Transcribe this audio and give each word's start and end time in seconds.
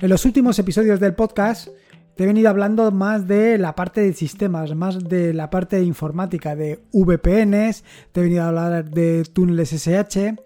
En 0.00 0.10
los 0.10 0.24
últimos 0.24 0.58
episodios 0.58 0.98
del 0.98 1.14
podcast 1.14 1.68
te 2.16 2.24
he 2.24 2.26
venido 2.26 2.50
hablando 2.50 2.90
más 2.90 3.26
de 3.28 3.58
la 3.58 3.74
parte 3.74 4.00
de 4.00 4.12
sistemas, 4.12 4.74
más 4.74 4.98
de 5.02 5.32
la 5.32 5.50
parte 5.50 5.76
de 5.76 5.84
informática, 5.84 6.56
de 6.56 6.80
VPNs, 6.92 7.84
te 8.12 8.20
he 8.20 8.24
venido 8.24 8.42
a 8.42 8.48
hablar 8.48 8.90
de 8.90 9.24
túneles 9.32 9.72
SH, 9.72 10.36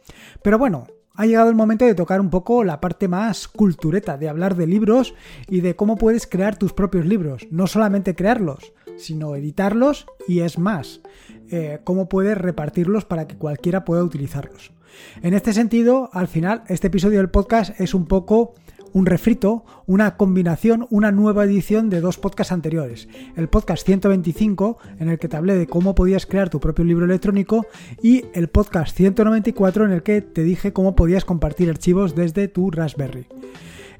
pero 0.42 0.58
bueno, 0.58 0.86
ha 1.14 1.26
llegado 1.26 1.48
el 1.48 1.56
momento 1.56 1.84
de 1.84 1.94
tocar 1.94 2.20
un 2.20 2.30
poco 2.30 2.62
la 2.62 2.80
parte 2.80 3.08
más 3.08 3.48
cultureta, 3.48 4.16
de 4.18 4.28
hablar 4.28 4.54
de 4.54 4.66
libros 4.66 5.14
y 5.48 5.60
de 5.62 5.76
cómo 5.76 5.96
puedes 5.96 6.26
crear 6.26 6.56
tus 6.56 6.72
propios 6.72 7.06
libros. 7.06 7.48
No 7.50 7.66
solamente 7.66 8.14
crearlos, 8.14 8.72
sino 8.96 9.34
editarlos 9.34 10.06
y 10.28 10.40
es 10.40 10.58
más, 10.58 11.00
eh, 11.50 11.80
cómo 11.84 12.08
puedes 12.08 12.38
repartirlos 12.38 13.04
para 13.04 13.26
que 13.26 13.36
cualquiera 13.36 13.84
pueda 13.84 14.04
utilizarlos. 14.04 14.72
En 15.22 15.34
este 15.34 15.52
sentido, 15.52 16.10
al 16.12 16.28
final, 16.28 16.62
este 16.68 16.86
episodio 16.86 17.18
del 17.18 17.30
podcast 17.30 17.78
es 17.80 17.94
un 17.94 18.06
poco 18.06 18.54
un 18.92 19.06
refrito, 19.06 19.64
una 19.86 20.16
combinación, 20.16 20.86
una 20.90 21.12
nueva 21.12 21.44
edición 21.44 21.90
de 21.90 22.00
dos 22.00 22.18
podcasts 22.18 22.52
anteriores. 22.52 23.08
El 23.36 23.48
podcast 23.48 23.84
125, 23.84 24.78
en 24.98 25.08
el 25.08 25.18
que 25.18 25.28
te 25.28 25.36
hablé 25.36 25.56
de 25.56 25.66
cómo 25.66 25.94
podías 25.94 26.26
crear 26.26 26.50
tu 26.50 26.60
propio 26.60 26.84
libro 26.84 27.04
electrónico, 27.04 27.66
y 28.02 28.24
el 28.34 28.48
podcast 28.48 28.96
194, 28.96 29.84
en 29.84 29.92
el 29.92 30.02
que 30.02 30.22
te 30.22 30.42
dije 30.42 30.72
cómo 30.72 30.94
podías 30.94 31.24
compartir 31.24 31.70
archivos 31.70 32.14
desde 32.14 32.48
tu 32.48 32.70
Raspberry. 32.70 33.26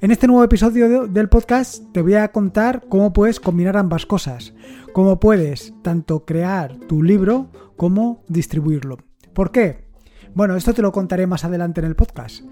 En 0.01 0.11
este 0.11 0.27
nuevo 0.27 0.43
episodio 0.45 1.07
del 1.07 1.27
podcast 1.27 1.83
te 1.91 2.01
voy 2.01 2.13
a 2.13 2.31
contar 2.31 2.85
cómo 2.87 3.11
puedes 3.11 3.41
combinar 3.41 3.75
ambas 3.75 4.05
cosas, 4.05 4.53
cómo 4.93 5.19
puedes 5.19 5.73
tanto 5.81 6.23
crear 6.23 6.77
tu 6.87 7.03
libro 7.03 7.49
como 7.75 8.23
distribuirlo. 8.29 8.97
¿Por 9.33 9.51
qué? 9.51 9.89
Bueno, 10.33 10.55
esto 10.55 10.73
te 10.73 10.81
lo 10.81 10.93
contaré 10.93 11.27
más 11.27 11.43
adelante 11.43 11.81
en 11.81 11.87
el 11.87 11.95
podcast. 11.95 12.45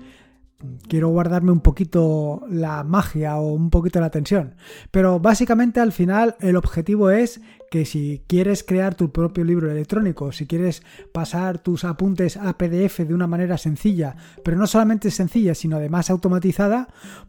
Quiero 0.88 1.10
guardarme 1.10 1.52
un 1.52 1.60
poquito 1.60 2.42
la 2.50 2.84
magia 2.84 3.38
o 3.38 3.54
un 3.54 3.70
poquito 3.70 4.00
la 4.00 4.10
tensión. 4.10 4.56
Pero 4.90 5.20
básicamente 5.20 5.80
al 5.80 5.92
final 5.92 6.36
el 6.40 6.56
objetivo 6.56 7.12
es 7.12 7.42
que 7.70 7.86
si 7.86 8.24
quieres 8.28 8.64
crear 8.64 8.96
tu 8.96 9.12
propio 9.12 9.44
libro 9.44 9.70
electrónico, 9.70 10.32
si 10.32 10.48
quieres 10.48 10.82
pasar 11.12 11.60
tus 11.60 11.84
apuntes 11.84 12.38
a 12.38 12.58
PDF 12.58 13.00
de 13.00 13.14
una 13.14 13.28
manera 13.28 13.58
sencilla, 13.58 14.16
pero 14.44 14.58
no 14.58 14.66
solamente 14.66 15.12
sencilla, 15.12 15.54
sino 15.54 15.78
además 15.78 16.10
automatizada, 16.10 16.88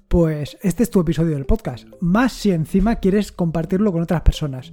pues 0.09 0.57
este 0.63 0.83
es 0.83 0.91
tu 0.91 1.01
episodio 1.01 1.35
del 1.35 1.45
podcast. 1.45 1.87
Más 2.01 2.33
si 2.33 2.53
encima 2.53 2.97
quieres 2.97 3.33
compartirlo 3.33 3.93
con 3.93 4.03
otras 4.03 4.23
personas. 4.23 4.73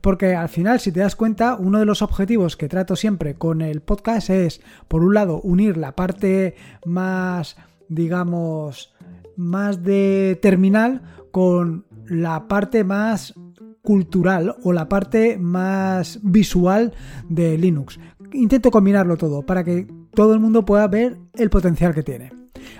Porque 0.00 0.34
al 0.34 0.48
final, 0.48 0.80
si 0.80 0.90
te 0.90 0.98
das 0.98 1.14
cuenta, 1.14 1.54
uno 1.54 1.78
de 1.78 1.84
los 1.84 2.02
objetivos 2.02 2.56
que 2.56 2.68
trato 2.68 2.96
siempre 2.96 3.34
con 3.36 3.62
el 3.62 3.82
podcast 3.82 4.30
es, 4.30 4.60
por 4.88 5.04
un 5.04 5.14
lado, 5.14 5.40
unir 5.42 5.76
la 5.76 5.94
parte 5.94 6.56
más, 6.84 7.56
digamos, 7.94 8.94
más 9.36 9.82
de 9.82 10.38
terminal 10.40 11.02
con 11.30 11.86
la 12.06 12.48
parte 12.48 12.84
más 12.84 13.34
cultural 13.82 14.56
o 14.62 14.72
la 14.72 14.88
parte 14.88 15.38
más 15.38 16.20
visual 16.22 16.92
de 17.28 17.58
Linux. 17.58 17.98
Intento 18.32 18.70
combinarlo 18.70 19.16
todo 19.16 19.44
para 19.44 19.64
que 19.64 19.86
todo 20.14 20.34
el 20.34 20.40
mundo 20.40 20.64
pueda 20.64 20.86
ver 20.88 21.18
el 21.34 21.50
potencial 21.50 21.94
que 21.94 22.02
tiene. 22.02 22.32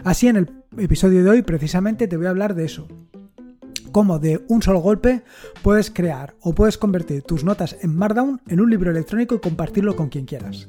Así 0.05 0.29
en 0.29 0.37
el 0.37 0.51
episodio 0.79 1.25
de 1.25 1.31
hoy 1.31 1.43
precisamente 1.43 2.09
te 2.09 2.17
voy 2.17 2.27
a 2.27 2.31
hablar 2.31 2.55
de 2.55 2.65
eso 2.65 2.87
cómo 3.93 4.19
de 4.19 4.43
un 4.49 4.63
solo 4.63 4.81
golpe 4.81 5.23
puedes 5.63 5.91
crear 5.91 6.35
o 6.41 6.55
puedes 6.55 6.79
convertir 6.79 7.23
tus 7.23 7.45
notas 7.45 7.77
en 7.83 7.95
Markdown 7.95 8.41
en 8.49 8.61
un 8.61 8.71
libro 8.71 8.91
electrónico 8.91 9.35
y 9.35 9.41
compartirlo 9.41 9.95
con 9.95 10.09
quien 10.09 10.25
quieras. 10.25 10.69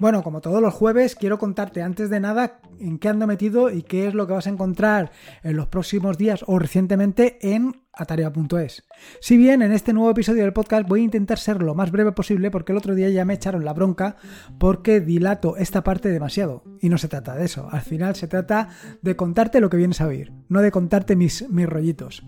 Bueno, 0.00 0.22
como 0.22 0.40
todos 0.40 0.62
los 0.62 0.72
jueves, 0.72 1.14
quiero 1.14 1.38
contarte 1.38 1.82
antes 1.82 2.08
de 2.08 2.20
nada 2.20 2.62
en 2.80 2.98
qué 2.98 3.10
ando 3.10 3.26
metido 3.26 3.68
y 3.70 3.82
qué 3.82 4.08
es 4.08 4.14
lo 4.14 4.26
que 4.26 4.32
vas 4.32 4.46
a 4.46 4.50
encontrar 4.50 5.12
en 5.42 5.56
los 5.56 5.68
próximos 5.68 6.16
días 6.16 6.42
o 6.46 6.58
recientemente 6.58 7.38
en 7.42 7.82
atarea.es. 8.00 8.84
Si 9.20 9.36
bien 9.36 9.62
en 9.62 9.72
este 9.72 9.92
nuevo 9.92 10.10
episodio 10.10 10.42
del 10.42 10.52
podcast 10.52 10.88
voy 10.88 11.00
a 11.00 11.04
intentar 11.04 11.38
ser 11.38 11.62
lo 11.62 11.74
más 11.74 11.90
breve 11.90 12.12
posible 12.12 12.50
porque 12.50 12.72
el 12.72 12.78
otro 12.78 12.94
día 12.94 13.10
ya 13.10 13.24
me 13.24 13.34
echaron 13.34 13.64
la 13.64 13.74
bronca 13.74 14.16
porque 14.58 15.00
dilato 15.00 15.56
esta 15.56 15.84
parte 15.84 16.08
demasiado. 16.08 16.64
Y 16.80 16.88
no 16.88 16.98
se 16.98 17.08
trata 17.08 17.34
de 17.34 17.44
eso. 17.44 17.68
Al 17.70 17.82
final 17.82 18.16
se 18.16 18.26
trata 18.26 18.68
de 19.02 19.16
contarte 19.16 19.60
lo 19.60 19.70
que 19.70 19.76
vienes 19.76 20.00
a 20.00 20.06
oír, 20.06 20.32
no 20.48 20.62
de 20.62 20.70
contarte 20.70 21.16
mis, 21.16 21.48
mis 21.50 21.68
rollitos. 21.68 22.24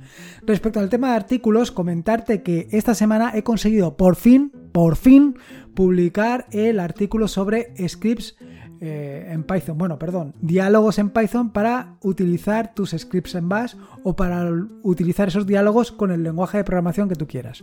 Respecto 0.47 0.81
al 0.81 0.91
tema 0.91 1.11
de 1.11 1.16
artículos, 1.16 1.71
comentarte 1.71 2.43
que 2.43 2.69
esta 2.71 2.94
semana 2.94 3.32
he 3.34 3.43
conseguido 3.43 3.97
por 3.97 4.16
fin, 4.16 4.53
por 4.72 4.97
fin, 4.97 5.37
publicar 5.75 6.47
el 6.50 6.81
artículo 6.81 7.28
sobre 7.28 7.75
scripts 7.88 8.37
eh, 8.84 9.28
en 9.31 9.44
Python, 9.44 9.78
bueno, 9.78 9.97
perdón, 9.97 10.34
diálogos 10.41 10.98
en 10.98 11.10
Python 11.10 11.50
para 11.50 11.94
utilizar 12.00 12.75
tus 12.75 12.91
scripts 12.91 13.37
en 13.37 13.48
Bash 13.48 13.76
o 14.03 14.16
para 14.16 14.50
utilizar 14.82 15.28
esos 15.28 15.47
diálogos 15.47 15.93
con 15.93 16.10
el 16.10 16.25
lenguaje 16.25 16.59
de 16.59 16.65
programación 16.65 17.09
que 17.09 17.15
tú 17.15 17.28
quieras. 17.28 17.62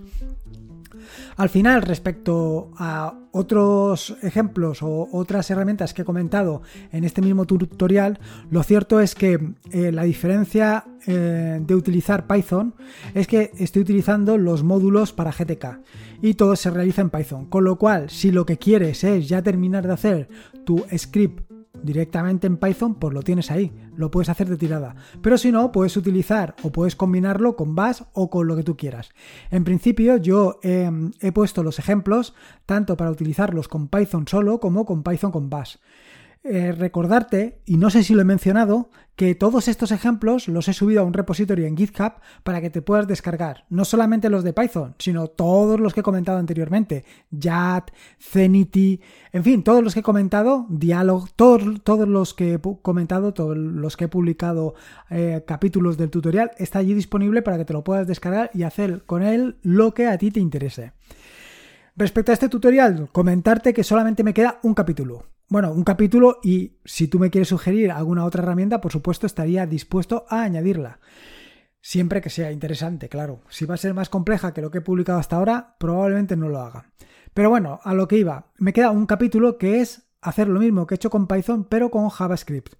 Al 1.36 1.50
final, 1.50 1.82
respecto 1.82 2.72
a 2.78 3.14
otros 3.32 4.16
ejemplos 4.22 4.82
o 4.82 5.10
otras 5.12 5.50
herramientas 5.52 5.94
que 5.94 6.04
he 6.04 6.06
comentado 6.06 6.62
en 6.94 7.04
este 7.04 7.22
mismo 7.22 7.46
tutorial, 7.46 8.20
lo 8.50 8.64
cierto 8.64 9.02
es 9.02 9.14
que 9.14 9.56
eh, 9.72 9.92
la 9.92 10.04
diferencia 10.04 10.86
eh, 11.06 11.60
de 11.62 11.76
utilizar 11.76 12.28
Python 12.28 12.76
es 13.14 13.28
que 13.28 13.52
estoy 13.58 13.82
utilizando 13.82 14.38
los 14.38 14.64
módulos 14.64 15.12
para 15.12 15.32
GTK 15.32 15.80
y 16.22 16.34
todo 16.36 16.56
se 16.56 16.70
realiza 16.70 17.02
en 17.02 17.10
Python. 17.10 17.46
Con 17.46 17.64
lo 17.64 17.78
cual, 17.78 18.10
si 18.10 18.32
lo 18.32 18.46
que 18.46 18.58
quieres 18.58 19.04
es 19.04 19.28
ya 19.28 19.42
terminar 19.42 19.88
de 19.88 19.94
hacer 19.94 20.30
tu 20.66 20.86
script 20.98 21.50
directamente 21.84 22.48
en 22.48 22.58
Python, 22.58 22.96
pues 22.96 23.14
lo 23.14 23.22
tienes 23.22 23.52
ahí, 23.52 23.72
lo 23.96 24.12
puedes 24.12 24.30
hacer 24.30 24.50
de 24.50 24.58
tirada. 24.58 24.96
Pero 25.22 25.38
si 25.38 25.52
no, 25.52 25.72
puedes 25.72 25.96
utilizar 25.98 26.56
o 26.64 26.72
puedes 26.72 26.96
combinarlo 26.96 27.56
con 27.56 27.76
Bash 27.76 28.02
o 28.14 28.30
con 28.30 28.48
lo 28.48 28.56
que 28.56 28.64
tú 28.64 28.76
quieras. 28.76 29.12
En 29.50 29.64
principio, 29.64 30.18
yo 30.18 30.60
em, 30.64 31.12
he 31.22 31.32
puesto 31.32 31.64
los 31.64 31.80
ejemplos 31.80 32.34
tanto 32.66 32.98
para 32.98 33.12
utilizarlos 33.12 33.68
con 33.68 33.88
Python 33.88 34.28
solo 34.28 34.60
como 34.60 34.86
con 34.86 35.04
Python 35.04 35.32
con 35.32 35.50
Bash. 35.50 35.78
Eh, 36.42 36.72
recordarte, 36.72 37.62
y 37.66 37.76
no 37.76 37.90
sé 37.90 38.02
si 38.02 38.14
lo 38.14 38.22
he 38.22 38.26
mencionado, 38.26 38.90
que 39.18 39.36
todos 39.36 39.68
estos 39.68 39.92
ejemplos 39.92 40.48
los 40.48 40.70
he 40.70 40.74
subido 40.74 41.02
a 41.02 41.04
un 41.04 41.12
repositorio 41.12 41.68
en 41.68 41.76
GitHub 41.76 42.14
para 42.44 42.62
que 42.62 42.70
te 42.70 42.82
puedas 42.82 43.08
descargar. 43.08 43.66
No 43.70 43.84
solamente 43.84 44.30
los 44.30 44.46
de 44.46 44.54
Python, 44.54 44.96
sino 45.00 45.28
todos 45.28 45.82
los 45.82 45.94
que 45.94 46.00
he 46.00 46.04
comentado 46.04 46.38
anteriormente. 46.38 47.04
JAT, 47.38 47.92
Zenity, 48.22 49.02
en 49.34 49.44
fin, 49.44 49.64
todos 49.64 49.84
los 49.84 49.94
que 49.94 50.00
he 50.00 50.04
comentado, 50.04 50.66
Dialog, 50.70 51.30
todos, 51.36 51.84
todos 51.84 52.08
los 52.08 52.34
que 52.34 52.54
he 52.54 52.60
comentado, 52.82 53.34
todos 53.34 53.58
los 53.58 53.98
que 53.98 54.06
he 54.06 54.08
publicado 54.08 54.76
eh, 55.10 55.44
capítulos 55.46 55.98
del 55.98 56.10
tutorial, 56.10 56.52
está 56.58 56.80
allí 56.80 56.94
disponible 56.94 57.42
para 57.42 57.58
que 57.58 57.66
te 57.66 57.74
lo 57.74 57.84
puedas 57.84 58.08
descargar 58.08 58.50
y 58.54 58.64
hacer 58.64 59.04
con 59.06 59.24
él 59.24 59.58
lo 59.62 59.94
que 59.94 60.08
a 60.08 60.18
ti 60.18 60.32
te 60.32 60.40
interese. 60.40 60.94
Respecto 61.98 62.32
a 62.32 62.34
este 62.34 62.48
tutorial, 62.48 63.10
comentarte 63.12 63.74
que 63.74 63.84
solamente 63.84 64.24
me 64.24 64.34
queda 64.34 64.62
un 64.64 64.74
capítulo. 64.74 65.26
Bueno, 65.52 65.72
un 65.72 65.84
capítulo 65.84 66.38
y 66.44 66.78
si 66.86 67.08
tú 67.08 67.18
me 67.18 67.32
quieres 67.32 67.48
sugerir 67.48 67.90
alguna 67.90 68.24
otra 68.24 68.44
herramienta, 68.44 68.82
por 68.82 68.92
supuesto 68.92 69.26
estaría 69.26 69.66
dispuesto 69.66 70.28
a 70.30 70.44
añadirla. 70.44 71.00
Siempre 71.82 72.22
que 72.22 72.30
sea 72.30 72.52
interesante, 72.52 73.10
claro. 73.10 73.42
Si 73.50 73.66
va 73.66 73.74
a 73.74 73.78
ser 73.78 73.96
más 73.96 74.10
compleja 74.10 74.54
que 74.54 74.62
lo 74.62 74.70
que 74.70 74.78
he 74.78 74.82
publicado 74.82 75.18
hasta 75.18 75.38
ahora, 75.38 75.76
probablemente 75.80 76.38
no 76.38 76.50
lo 76.50 76.60
haga. 76.60 76.92
Pero 77.34 77.50
bueno, 77.50 77.80
a 77.84 77.96
lo 77.96 78.08
que 78.08 78.18
iba. 78.18 78.52
Me 78.60 78.74
queda 78.74 78.92
un 78.92 79.08
capítulo 79.08 79.58
que 79.58 79.82
es 79.82 80.09
hacer 80.22 80.48
lo 80.48 80.60
mismo 80.60 80.86
que 80.86 80.96
he 80.96 80.98
hecho 80.98 81.10
con 81.10 81.28
Python, 81.28 81.64
pero 81.64 81.90
con 81.90 82.10
JavaScript. 82.10 82.74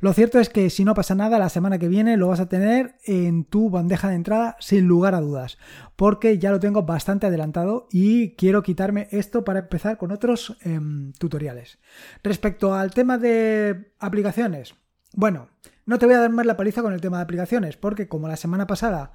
Lo 0.00 0.12
cierto 0.12 0.38
es 0.38 0.48
que 0.48 0.68
si 0.70 0.84
no 0.84 0.94
pasa 0.94 1.14
nada, 1.14 1.38
la 1.38 1.48
semana 1.48 1.78
que 1.78 1.88
viene 1.88 2.16
lo 2.16 2.28
vas 2.28 2.40
a 2.40 2.48
tener 2.48 2.96
en 3.04 3.44
tu 3.44 3.70
bandeja 3.70 4.08
de 4.08 4.16
entrada 4.16 4.56
sin 4.60 4.86
lugar 4.86 5.14
a 5.14 5.20
dudas, 5.20 5.58
porque 5.96 6.38
ya 6.38 6.50
lo 6.50 6.60
tengo 6.60 6.82
bastante 6.82 7.26
adelantado 7.26 7.88
y 7.90 8.34
quiero 8.36 8.62
quitarme 8.62 9.08
esto 9.10 9.44
para 9.44 9.60
empezar 9.60 9.96
con 9.96 10.12
otros 10.12 10.56
em, 10.62 11.12
tutoriales. 11.12 11.78
Respecto 12.22 12.74
al 12.74 12.92
tema 12.92 13.16
de 13.16 13.92
aplicaciones, 13.98 14.74
bueno, 15.14 15.48
no 15.84 15.98
te 15.98 16.06
voy 16.06 16.14
a 16.14 16.20
dar 16.20 16.30
más 16.30 16.46
la 16.46 16.56
paliza 16.56 16.82
con 16.82 16.92
el 16.92 17.00
tema 17.00 17.18
de 17.18 17.24
aplicaciones, 17.24 17.76
porque 17.76 18.06
como 18.06 18.28
la 18.28 18.36
semana 18.36 18.66
pasada, 18.66 19.12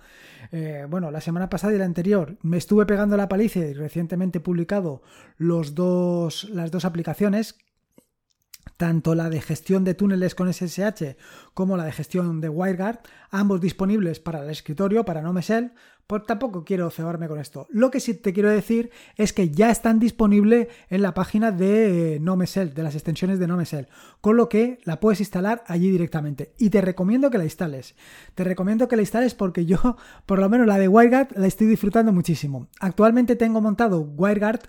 eh, 0.51 0.85
bueno, 0.89 1.12
la 1.12 1.21
semana 1.21 1.50
pasada 1.50 1.73
y 1.73 1.77
la 1.77 1.85
anterior 1.85 2.38
me 2.41 2.57
estuve 2.57 2.85
pegando 2.85 3.18
la 3.18 3.30
paliza 3.30 3.59
y 3.59 3.73
recientemente 3.73 4.39
he 4.39 4.41
publicado 4.41 5.01
los 5.38 5.75
dos, 5.75 6.50
las 6.50 6.71
dos 6.71 6.85
aplicaciones 6.85 7.57
tanto 8.77 9.15
la 9.15 9.29
de 9.29 9.41
gestión 9.41 9.83
de 9.83 9.95
túneles 9.95 10.35
con 10.35 10.51
SSH 10.53 11.18
como 11.53 11.75
la 11.77 11.85
de 11.85 11.91
gestión 11.91 12.39
de 12.41 12.50
WireGuard, 12.50 13.00
ambos 13.31 13.59
disponibles 13.59 14.19
para 14.19 14.44
el 14.44 14.50
escritorio, 14.50 15.03
para 15.03 15.21
NoMesel, 15.21 15.74
pues 16.07 16.25
tampoco 16.25 16.63
quiero 16.63 16.89
cebarme 16.89 17.27
con 17.27 17.39
esto. 17.39 17.68
Lo 17.69 17.92
que 17.92 18.00
sí 18.00 18.13
te 18.13 18.31
quiero 18.31 18.50
decir 18.50 18.92
es 19.18 19.33
que 19.33 19.50
ya 19.50 19.69
están 19.69 20.00
disponibles 20.00 20.69
en 20.89 21.01
la 21.01 21.13
página 21.13 21.51
de 21.51 22.15
eh, 22.15 22.19
NoMesel, 22.21 22.74
de 22.74 22.83
las 22.83 22.95
extensiones 22.95 23.39
de 23.39 23.48
NoMesel, 23.48 23.89
con 24.21 24.38
lo 24.38 24.48
que 24.48 24.80
la 24.86 25.01
puedes 25.01 25.19
instalar 25.19 25.63
allí 25.68 25.92
directamente. 25.92 26.54
Y 26.57 26.69
te 26.69 26.80
recomiendo 26.80 27.30
que 27.30 27.38
la 27.38 27.44
instales. 27.44 27.95
Te 28.36 28.45
recomiendo 28.45 28.88
que 28.88 28.95
la 28.95 29.01
instales 29.01 29.36
porque 29.36 29.65
yo, 29.65 29.98
por 30.25 30.39
lo 30.39 30.50
menos 30.50 30.65
la 30.65 30.80
de 30.80 30.88
WireGuard, 30.88 31.38
la 31.38 31.48
estoy 31.48 31.68
disfrutando 31.68 32.13
muchísimo. 32.13 32.69
Actualmente 32.80 33.36
tengo 33.36 33.59
montado 33.59 34.00
WireGuard 34.00 34.62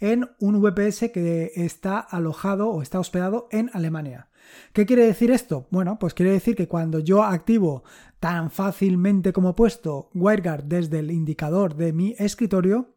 en 0.00 0.30
un 0.40 0.62
VPS 0.62 1.10
que 1.12 1.52
está 1.56 1.98
alojado 1.98 2.70
o 2.70 2.80
está 2.80 2.98
hospedado 2.98 3.48
en 3.50 3.70
Alemania. 3.74 4.28
¿Qué 4.72 4.86
quiere 4.86 5.06
decir 5.06 5.30
esto? 5.30 5.66
Bueno, 5.70 5.98
pues 5.98 6.14
quiere 6.14 6.32
decir 6.32 6.54
que 6.54 6.68
cuando 6.68 6.98
yo 6.98 7.22
activo 7.22 7.84
tan 8.20 8.50
fácilmente 8.50 9.32
como 9.32 9.50
he 9.50 9.54
puesto 9.54 10.10
WireGuard 10.14 10.64
desde 10.64 11.00
el 11.00 11.10
indicador 11.10 11.74
de 11.76 11.92
mi 11.92 12.14
escritorio, 12.18 12.96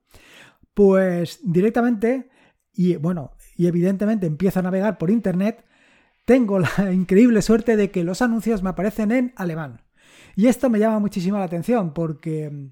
pues 0.73 1.39
directamente 1.43 2.29
y 2.73 2.95
bueno, 2.95 3.31
y 3.55 3.67
evidentemente 3.67 4.25
empiezo 4.25 4.59
a 4.59 4.63
navegar 4.63 4.97
por 4.97 5.11
internet, 5.11 5.65
tengo 6.25 6.59
la 6.59 6.69
increíble 6.93 7.41
suerte 7.41 7.75
de 7.75 7.91
que 7.91 8.03
los 8.03 8.21
anuncios 8.21 8.63
me 8.63 8.69
aparecen 8.69 9.11
en 9.11 9.33
alemán. 9.35 9.81
Y 10.35 10.47
esto 10.47 10.69
me 10.69 10.79
llama 10.79 10.99
muchísimo 10.99 11.37
la 11.37 11.45
atención 11.45 11.93
porque 11.93 12.71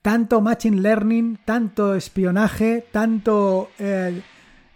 tanto 0.00 0.40
machine 0.40 0.80
learning, 0.80 1.40
tanto 1.44 1.94
espionaje, 1.94 2.86
tanto 2.90 3.70
eh, 3.78 4.22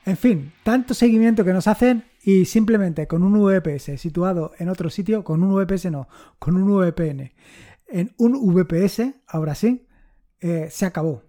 en 0.05 0.17
fin, 0.17 0.53
tanto 0.62 0.94
seguimiento 0.94 1.44
que 1.44 1.53
nos 1.53 1.67
hacen 1.67 2.05
y 2.26 2.44
simplemente 2.44 3.06
con 3.06 3.23
un 3.23 3.40
VPS 3.40 4.00
situado 4.00 4.50
en 4.58 4.69
otro 4.69 4.90
sitio, 4.90 5.23
con 5.23 5.44
un 5.44 5.55
VPS 5.55 5.93
no, 5.93 6.08
con 6.40 6.56
un 6.56 6.76
VPN, 6.76 7.32
en 7.87 8.14
un 8.19 8.52
VPS, 8.52 9.14
ahora 9.28 9.55
sí, 9.55 9.87
eh, 10.40 10.67
se 10.69 10.87
acabó. 10.87 11.23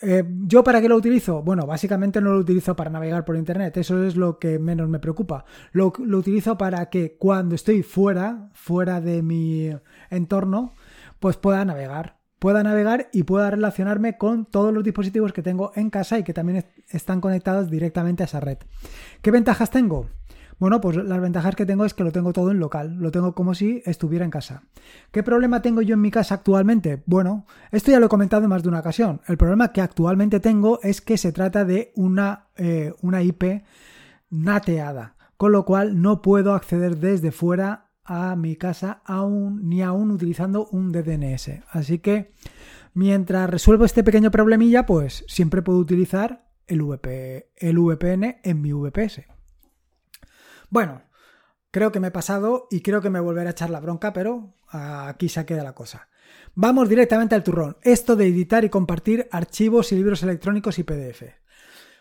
Eh, 0.00 0.24
¿Yo 0.46 0.64
para 0.64 0.80
qué 0.80 0.88
lo 0.88 0.96
utilizo? 0.96 1.42
Bueno, 1.42 1.66
básicamente 1.66 2.22
no 2.22 2.32
lo 2.32 2.38
utilizo 2.38 2.74
para 2.74 2.88
navegar 2.88 3.26
por 3.26 3.36
Internet, 3.36 3.76
eso 3.76 4.02
es 4.02 4.16
lo 4.16 4.38
que 4.38 4.58
menos 4.58 4.88
me 4.88 5.00
preocupa. 5.00 5.44
Lo, 5.72 5.92
lo 5.98 6.16
utilizo 6.16 6.56
para 6.56 6.88
que 6.88 7.18
cuando 7.18 7.54
estoy 7.54 7.82
fuera, 7.82 8.48
fuera 8.54 9.02
de 9.02 9.20
mi 9.20 9.70
entorno, 10.08 10.72
pues 11.18 11.36
pueda 11.36 11.62
navegar 11.66 12.19
pueda 12.40 12.64
navegar 12.64 13.08
y 13.12 13.22
pueda 13.22 13.50
relacionarme 13.50 14.18
con 14.18 14.46
todos 14.46 14.74
los 14.74 14.82
dispositivos 14.82 15.32
que 15.32 15.42
tengo 15.42 15.70
en 15.76 15.90
casa 15.90 16.18
y 16.18 16.24
que 16.24 16.34
también 16.34 16.64
están 16.88 17.20
conectados 17.20 17.70
directamente 17.70 18.24
a 18.24 18.26
esa 18.26 18.40
red. 18.40 18.58
¿Qué 19.22 19.30
ventajas 19.30 19.70
tengo? 19.70 20.08
Bueno, 20.58 20.80
pues 20.80 20.96
las 20.96 21.20
ventajas 21.20 21.54
que 21.54 21.64
tengo 21.64 21.84
es 21.84 21.94
que 21.94 22.04
lo 22.04 22.12
tengo 22.12 22.32
todo 22.32 22.50
en 22.50 22.58
local, 22.58 22.96
lo 22.98 23.10
tengo 23.10 23.34
como 23.34 23.54
si 23.54 23.82
estuviera 23.86 24.24
en 24.24 24.30
casa. 24.30 24.62
¿Qué 25.10 25.22
problema 25.22 25.62
tengo 25.62 25.80
yo 25.80 25.94
en 25.94 26.02
mi 26.02 26.10
casa 26.10 26.34
actualmente? 26.34 27.02
Bueno, 27.06 27.46
esto 27.72 27.90
ya 27.90 28.00
lo 28.00 28.06
he 28.06 28.10
comentado 28.10 28.42
en 28.42 28.50
más 28.50 28.62
de 28.62 28.68
una 28.68 28.80
ocasión. 28.80 29.20
El 29.26 29.38
problema 29.38 29.72
que 29.72 29.80
actualmente 29.80 30.40
tengo 30.40 30.80
es 30.82 31.00
que 31.00 31.16
se 31.16 31.32
trata 31.32 31.64
de 31.64 31.92
una, 31.94 32.48
eh, 32.56 32.92
una 33.00 33.22
IP 33.22 33.64
nateada, 34.28 35.14
con 35.36 35.52
lo 35.52 35.64
cual 35.64 36.00
no 36.00 36.20
puedo 36.20 36.54
acceder 36.54 36.98
desde 36.98 37.32
fuera 37.32 37.89
a 38.12 38.34
mi 38.34 38.56
casa 38.56 39.02
aún 39.04 39.68
ni 39.68 39.82
aún 39.82 40.10
utilizando 40.10 40.66
un 40.72 40.90
DDNS. 40.90 41.62
Así 41.70 42.00
que 42.00 42.32
mientras 42.92 43.48
resuelvo 43.48 43.84
este 43.84 44.02
pequeño 44.02 44.32
problemilla, 44.32 44.84
pues 44.84 45.24
siempre 45.28 45.62
puedo 45.62 45.78
utilizar 45.78 46.50
el, 46.66 46.82
VP, 46.82 47.52
el 47.56 47.78
VPN 47.78 48.40
en 48.42 48.60
mi 48.60 48.72
VPS. 48.72 49.26
Bueno, 50.70 51.02
creo 51.70 51.92
que 51.92 52.00
me 52.00 52.08
he 52.08 52.10
pasado 52.10 52.66
y 52.68 52.80
creo 52.80 53.00
que 53.00 53.10
me 53.10 53.20
volveré 53.20 53.46
a 53.46 53.52
echar 53.52 53.70
la 53.70 53.78
bronca, 53.78 54.12
pero 54.12 54.54
aquí 54.70 55.28
se 55.28 55.46
queda 55.46 55.62
la 55.62 55.76
cosa. 55.76 56.08
Vamos 56.56 56.88
directamente 56.88 57.36
al 57.36 57.44
turrón. 57.44 57.76
Esto 57.82 58.16
de 58.16 58.26
editar 58.26 58.64
y 58.64 58.70
compartir 58.70 59.28
archivos 59.30 59.92
y 59.92 59.94
libros 59.94 60.24
electrónicos 60.24 60.80
y 60.80 60.82
PDF. 60.82 61.39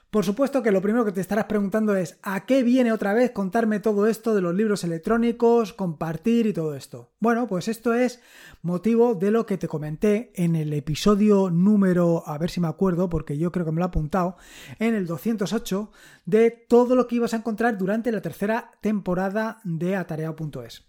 Por 0.10 0.26
supuesto 0.26 0.64
que 0.64 0.72
lo 0.72 0.82
primero 0.82 1.06
que 1.06 1.12
te 1.12 1.22
estarás 1.22 1.46
preguntando 1.46 1.96
es 1.96 2.18
¿a 2.24 2.48
qué 2.48 2.64
viene 2.64 2.92
otra 2.92 3.14
vez 3.14 3.30
contarme 3.30 3.80
todo 3.80 4.08
esto 4.08 4.34
de 4.34 4.42
los 4.42 4.56
libros 4.56 4.84
electrónicos, 4.84 5.72
compartir 5.72 6.48
y 6.48 6.54
todo 6.54 6.74
esto? 6.74 7.12
Bueno, 7.20 7.46
pues 7.46 7.68
esto 7.68 7.94
es 7.94 8.20
motivo 8.64 9.14
de 9.14 9.30
lo 9.30 9.46
que 9.46 9.60
te 9.60 9.68
comenté 9.68 10.32
en 10.34 10.56
el 10.56 10.74
episodio 10.74 11.52
número, 11.52 12.24
a 12.26 12.40
ver 12.40 12.50
si 12.50 12.60
me 12.60 12.68
acuerdo, 12.68 13.08
porque 13.08 13.38
yo 13.38 13.52
creo 13.52 13.68
que 13.68 13.72
me 13.72 13.78
lo 13.78 13.86
he 13.86 13.88
apuntado, 13.88 14.36
en 14.80 14.96
el 14.96 15.06
208, 15.06 15.92
de 16.26 16.50
todo 16.50 16.96
lo 16.96 17.06
que 17.06 17.18
ibas 17.18 17.36
a 17.36 17.38
encontrar 17.38 17.78
durante 17.78 18.12
la 18.12 18.22
tercera 18.22 18.72
temporada 18.82 19.62
de 19.64 19.96
atareado.es. 19.96 20.86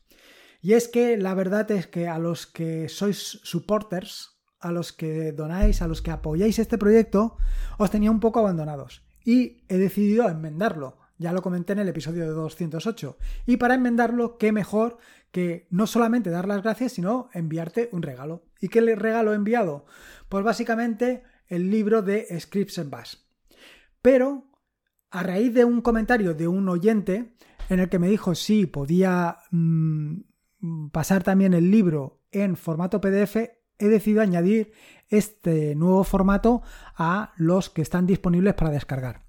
Y 0.63 0.73
es 0.73 0.89
que 0.89 1.19
la 1.19 1.35
verdad 1.35 1.71
es 1.73 1.87
que 1.87 2.09
a 2.09 2.19
los 2.19 2.47
que 2.47 2.89
sois 2.89 3.39
supporters, 3.43 4.41
a 4.61 4.73
los 4.73 4.95
que 4.95 5.33
donáis, 5.33 5.83
a 5.83 5.89
los 5.89 6.01
que 6.01 6.11
apoyáis 6.11 6.59
este 6.59 6.79
proyecto, 6.79 7.37
os 7.77 7.91
tenía 7.91 8.11
un 8.11 8.21
poco 8.21 8.39
abandonados 8.39 9.10
y 9.25 9.65
he 9.69 9.79
decidido 9.79 10.29
enmendarlo. 10.29 10.99
Ya 11.19 11.33
lo 11.33 11.43
comenté 11.43 11.75
en 11.75 11.81
el 11.81 11.89
episodio 11.89 12.25
de 12.25 12.31
208. 12.31 13.19
Y 13.47 13.59
para 13.59 13.75
enmendarlo, 13.75 14.39
qué 14.39 14.53
mejor 14.53 14.99
que 15.31 15.67
no 15.71 15.87
solamente 15.87 16.31
dar 16.31 16.49
las 16.49 16.63
gracias, 16.63 16.93
sino 16.93 17.29
enviarte 17.35 17.91
un 17.93 18.03
regalo. 18.03 18.45
¿Y 18.61 18.69
qué 18.69 18.81
regalo 18.81 19.33
he 19.33 19.37
enviado? 19.37 19.85
Pues 20.29 20.45
básicamente 20.45 21.23
el 21.47 21.71
libro 21.71 22.03
de 22.03 22.27
Scripts 22.41 22.79
and 22.79 22.91
Bash. 22.91 23.17
Pero 24.01 24.51
a 25.11 25.23
raíz 25.23 25.53
de 25.53 25.65
un 25.65 25.83
comentario 25.83 26.35
de 26.35 26.49
un 26.49 26.69
oyente 26.69 27.35
en 27.69 27.81
el 27.81 27.89
que 27.89 27.99
me 27.99 28.09
dijo 28.09 28.35
si 28.35 28.67
podía 28.67 29.39
mm, 29.51 30.21
pasar 30.93 31.23
también 31.23 31.55
el 31.55 31.71
libro 31.71 32.23
en 32.33 32.57
formato 32.57 33.01
PDF, 33.01 33.37
he 33.81 33.89
decidido 33.89 34.23
añadir 34.23 34.73
este 35.09 35.75
nuevo 35.75 36.05
formato 36.05 36.63
a 36.97 37.33
los 37.37 37.69
que 37.71 37.83
están 37.83 38.07
disponibles 38.07 38.55
para 38.55 38.71
descargar. 38.71 39.23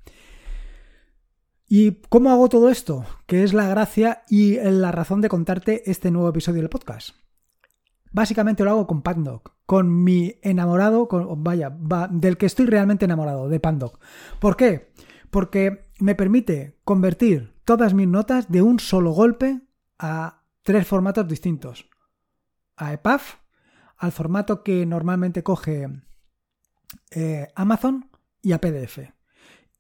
¿Y 1.67 2.01
cómo 2.09 2.31
hago 2.31 2.49
todo 2.49 2.69
esto? 2.69 3.05
Que 3.25 3.43
es 3.43 3.53
la 3.53 3.67
gracia 3.67 4.23
y 4.29 4.57
la 4.59 4.91
razón 4.91 5.21
de 5.21 5.29
contarte 5.29 5.89
este 5.89 6.11
nuevo 6.11 6.29
episodio 6.29 6.59
del 6.59 6.69
podcast. 6.69 7.15
Básicamente 8.11 8.65
lo 8.65 8.71
hago 8.71 8.87
con 8.87 9.01
Pandoc, 9.01 9.53
con 9.65 10.03
mi 10.03 10.35
enamorado, 10.41 11.07
con, 11.07 11.43
vaya, 11.43 11.73
del 12.09 12.37
que 12.37 12.45
estoy 12.45 12.65
realmente 12.65 13.05
enamorado, 13.05 13.47
de 13.47 13.61
Pandoc. 13.61 13.99
¿Por 14.39 14.57
qué? 14.57 14.91
Porque 15.29 15.85
me 15.99 16.13
permite 16.13 16.77
convertir 16.83 17.53
todas 17.63 17.93
mis 17.93 18.07
notas 18.07 18.51
de 18.51 18.61
un 18.61 18.81
solo 18.81 19.11
golpe 19.11 19.61
a 19.97 20.43
tres 20.63 20.85
formatos 20.85 21.25
distintos. 21.25 21.89
A 22.75 22.91
EPUB, 22.91 23.21
al 24.01 24.11
formato 24.11 24.63
que 24.63 24.83
normalmente 24.87 25.43
coge 25.43 25.87
eh, 27.11 27.47
Amazon 27.55 28.09
y 28.41 28.51
a 28.51 28.59
PDF. 28.59 28.99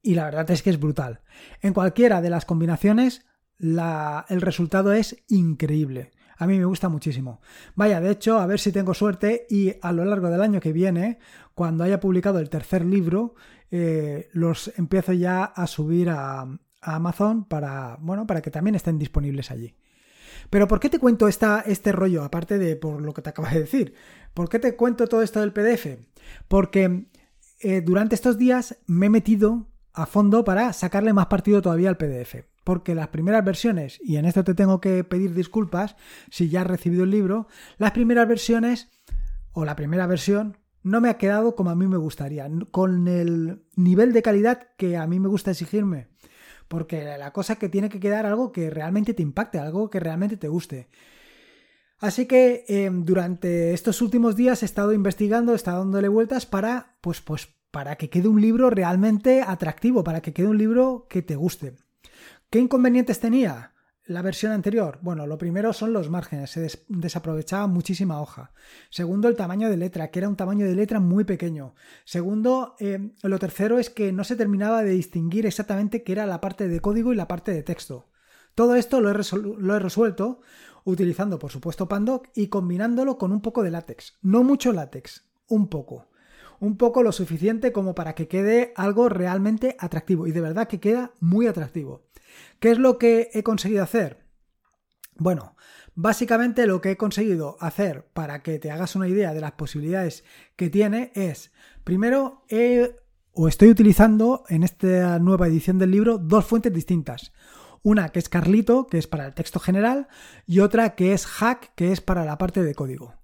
Y 0.03 0.13
la 0.13 0.25
verdad 0.25 0.49
es 0.51 0.61
que 0.61 0.69
es 0.69 0.79
brutal. 0.79 1.21
En 1.59 1.73
cualquiera 1.73 2.21
de 2.21 2.29
las 2.29 2.45
combinaciones, 2.45 3.25
el 3.57 4.41
resultado 4.41 4.93
es 4.93 5.23
increíble. 5.27 6.11
A 6.37 6.45
mí 6.45 6.59
me 6.59 6.65
gusta 6.65 6.87
muchísimo. 6.87 7.41
Vaya, 7.73 7.99
de 7.99 8.11
hecho, 8.11 8.39
a 8.39 8.45
ver 8.45 8.59
si 8.59 8.71
tengo 8.71 8.93
suerte 8.93 9.47
y 9.49 9.73
a 9.81 9.91
lo 9.91 10.05
largo 10.05 10.29
del 10.29 10.41
año 10.41 10.59
que 10.59 10.71
viene, 10.71 11.17
cuando 11.55 11.83
haya 11.83 11.99
publicado 11.99 12.37
el 12.37 12.49
tercer 12.51 12.85
libro, 12.85 13.33
eh, 13.71 14.29
los 14.33 14.71
empiezo 14.77 15.13
ya 15.13 15.45
a 15.45 15.65
subir 15.65 16.11
a, 16.11 16.41
a, 16.41 16.57
Amazon 16.81 17.45
para, 17.45 17.97
bueno, 17.99 18.27
para 18.27 18.41
que 18.41 18.51
también 18.51 18.75
estén 18.75 18.99
disponibles 18.99 19.49
allí. 19.49 19.75
Pero 20.51 20.67
¿por 20.67 20.81
qué 20.81 20.89
te 20.89 20.99
cuento 20.99 21.29
esta, 21.29 21.61
este 21.61 21.93
rollo, 21.93 22.23
aparte 22.23 22.59
de 22.59 22.75
por 22.75 23.01
lo 23.01 23.13
que 23.13 23.21
te 23.21 23.29
acabo 23.29 23.47
de 23.47 23.61
decir? 23.61 23.95
¿Por 24.33 24.49
qué 24.49 24.59
te 24.59 24.75
cuento 24.75 25.07
todo 25.07 25.23
esto 25.23 25.39
del 25.39 25.53
PDF? 25.53 25.97
Porque 26.49 27.05
eh, 27.61 27.81
durante 27.81 28.15
estos 28.15 28.37
días 28.37 28.77
me 28.85 29.05
he 29.05 29.09
metido 29.09 29.69
a 29.93 30.05
fondo 30.05 30.43
para 30.43 30.73
sacarle 30.73 31.13
más 31.13 31.27
partido 31.27 31.61
todavía 31.61 31.87
al 31.87 31.97
PDF. 31.97 32.43
Porque 32.65 32.93
las 32.95 33.07
primeras 33.07 33.45
versiones, 33.45 33.97
y 34.03 34.17
en 34.17 34.25
esto 34.25 34.43
te 34.43 34.53
tengo 34.53 34.81
que 34.81 35.05
pedir 35.05 35.33
disculpas 35.33 35.95
si 36.29 36.49
ya 36.49 36.61
has 36.61 36.67
recibido 36.67 37.05
el 37.05 37.11
libro, 37.11 37.47
las 37.77 37.91
primeras 37.91 38.27
versiones, 38.27 38.89
o 39.53 39.63
la 39.63 39.77
primera 39.77 40.05
versión, 40.05 40.57
no 40.83 40.99
me 40.99 41.09
ha 41.09 41.17
quedado 41.17 41.55
como 41.55 41.69
a 41.69 41.75
mí 41.75 41.87
me 41.87 41.97
gustaría, 41.97 42.49
con 42.71 43.07
el 43.07 43.63
nivel 43.77 44.11
de 44.11 44.21
calidad 44.21 44.67
que 44.77 44.97
a 44.97 45.07
mí 45.07 45.17
me 45.19 45.29
gusta 45.29 45.51
exigirme. 45.51 46.09
Porque 46.71 47.17
la 47.17 47.33
cosa 47.33 47.57
que 47.57 47.67
tiene 47.67 47.89
que 47.89 47.99
quedar 47.99 48.25
algo 48.25 48.53
que 48.53 48.69
realmente 48.69 49.13
te 49.13 49.21
impacte, 49.21 49.59
algo 49.59 49.89
que 49.89 49.99
realmente 49.99 50.37
te 50.37 50.47
guste. 50.47 50.87
Así 51.99 52.27
que 52.27 52.63
em, 52.69 53.03
durante 53.03 53.73
estos 53.73 54.01
últimos 54.01 54.37
días 54.37 54.63
he 54.63 54.65
estado 54.65 54.93
investigando, 54.93 55.51
he 55.51 55.57
estado 55.57 55.79
dándole 55.79 56.07
vueltas 56.07 56.45
para, 56.45 56.95
pues, 57.01 57.19
pues, 57.19 57.49
para 57.71 57.97
que 57.97 58.09
quede 58.09 58.29
un 58.29 58.39
libro 58.39 58.69
realmente 58.69 59.43
atractivo, 59.45 60.05
para 60.05 60.21
que 60.21 60.31
quede 60.31 60.47
un 60.47 60.57
libro 60.57 61.07
que 61.09 61.21
te 61.21 61.35
guste. 61.35 61.75
¿Qué 62.49 62.59
inconvenientes 62.59 63.19
tenía? 63.19 63.73
La 64.05 64.21
versión 64.21 64.51
anterior? 64.51 64.99
Bueno, 65.01 65.27
lo 65.27 65.37
primero 65.37 65.73
son 65.73 65.93
los 65.93 66.09
márgenes, 66.09 66.51
se 66.51 66.67
desaprovechaba 66.87 67.67
muchísima 67.67 68.21
hoja. 68.21 68.53
Segundo, 68.89 69.27
el 69.27 69.35
tamaño 69.35 69.69
de 69.69 69.77
letra, 69.77 70.09
que 70.09 70.19
era 70.19 70.29
un 70.29 70.35
tamaño 70.35 70.65
de 70.65 70.75
letra 70.75 70.99
muy 70.99 71.23
pequeño. 71.23 71.75
Segundo, 72.03 72.75
eh, 72.79 73.13
lo 73.23 73.39
tercero 73.39 73.79
es 73.79 73.89
que 73.89 74.11
no 74.11 74.23
se 74.23 74.35
terminaba 74.35 74.83
de 74.83 74.91
distinguir 74.91 75.45
exactamente 75.45 76.03
qué 76.03 76.11
era 76.13 76.25
la 76.25 76.41
parte 76.41 76.67
de 76.67 76.79
código 76.79 77.13
y 77.13 77.15
la 77.15 77.27
parte 77.27 77.53
de 77.53 77.63
texto. 77.63 78.07
Todo 78.55 78.75
esto 78.75 78.99
lo 78.99 79.09
he, 79.09 79.79
resuelto 79.79 80.41
utilizando, 80.83 81.39
por 81.39 81.51
supuesto, 81.51 81.87
Pandoc 81.87 82.27
y 82.35 82.47
combinándolo 82.47 83.17
con 83.17 83.31
un 83.31 83.41
poco 83.41 83.63
de 83.63 83.71
látex. 83.71 84.17
No 84.21 84.43
mucho 84.43 84.73
látex, 84.73 85.25
un 85.47 85.69
poco. 85.69 86.09
Un 86.61 86.77
poco 86.77 87.01
lo 87.01 87.11
suficiente 87.11 87.71
como 87.71 87.95
para 87.95 88.13
que 88.13 88.27
quede 88.27 88.71
algo 88.75 89.09
realmente 89.09 89.75
atractivo. 89.79 90.27
Y 90.27 90.31
de 90.31 90.41
verdad 90.41 90.67
que 90.67 90.79
queda 90.79 91.11
muy 91.19 91.47
atractivo. 91.47 92.03
¿Qué 92.59 92.69
es 92.69 92.77
lo 92.77 92.99
que 92.99 93.31
he 93.33 93.41
conseguido 93.41 93.81
hacer? 93.81 94.27
Bueno, 95.15 95.55
básicamente 95.95 96.67
lo 96.67 96.79
que 96.79 96.91
he 96.91 96.97
conseguido 96.97 97.57
hacer 97.61 98.05
para 98.13 98.43
que 98.43 98.59
te 98.59 98.69
hagas 98.69 98.95
una 98.95 99.07
idea 99.07 99.33
de 99.33 99.41
las 99.41 99.53
posibilidades 99.53 100.23
que 100.55 100.69
tiene 100.69 101.11
es, 101.15 101.51
primero, 101.83 102.43
he, 102.47 102.95
o 103.33 103.47
estoy 103.47 103.69
utilizando 103.69 104.43
en 104.47 104.61
esta 104.61 105.17
nueva 105.17 105.47
edición 105.47 105.79
del 105.79 105.89
libro 105.89 106.19
dos 106.19 106.45
fuentes 106.45 106.71
distintas. 106.71 107.33
Una 107.81 108.09
que 108.09 108.19
es 108.19 108.29
Carlito, 108.29 108.85
que 108.85 108.99
es 108.99 109.07
para 109.07 109.25
el 109.25 109.33
texto 109.33 109.59
general, 109.59 110.09
y 110.45 110.59
otra 110.59 110.93
que 110.93 111.13
es 111.13 111.25
Hack, 111.25 111.73
que 111.73 111.91
es 111.91 112.01
para 112.01 112.23
la 112.23 112.37
parte 112.37 112.61
de 112.61 112.75
código. 112.75 113.15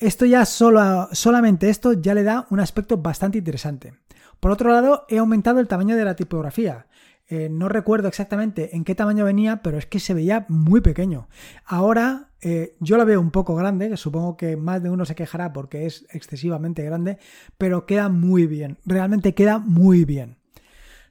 Esto 0.00 0.24
ya 0.24 0.46
solo, 0.46 1.10
solamente 1.12 1.68
esto 1.68 1.92
ya 1.92 2.14
le 2.14 2.22
da 2.22 2.46
un 2.48 2.58
aspecto 2.58 2.96
bastante 2.96 3.36
interesante. 3.36 3.92
Por 4.40 4.50
otro 4.50 4.72
lado, 4.72 5.04
he 5.10 5.18
aumentado 5.18 5.60
el 5.60 5.68
tamaño 5.68 5.94
de 5.94 6.06
la 6.06 6.16
tipografía. 6.16 6.86
Eh, 7.28 7.50
no 7.50 7.68
recuerdo 7.68 8.08
exactamente 8.08 8.74
en 8.74 8.84
qué 8.84 8.94
tamaño 8.94 9.26
venía, 9.26 9.60
pero 9.62 9.76
es 9.76 9.84
que 9.84 10.00
se 10.00 10.14
veía 10.14 10.46
muy 10.48 10.80
pequeño. 10.80 11.28
Ahora 11.66 12.30
eh, 12.40 12.76
yo 12.80 12.96
la 12.96 13.04
veo 13.04 13.20
un 13.20 13.30
poco 13.30 13.54
grande, 13.54 13.94
supongo 13.98 14.38
que 14.38 14.56
más 14.56 14.82
de 14.82 14.88
uno 14.88 15.04
se 15.04 15.14
quejará 15.14 15.52
porque 15.52 15.84
es 15.84 16.06
excesivamente 16.10 16.82
grande, 16.82 17.18
pero 17.58 17.84
queda 17.84 18.08
muy 18.08 18.46
bien, 18.46 18.78
realmente 18.86 19.34
queda 19.34 19.58
muy 19.58 20.06
bien. 20.06 20.38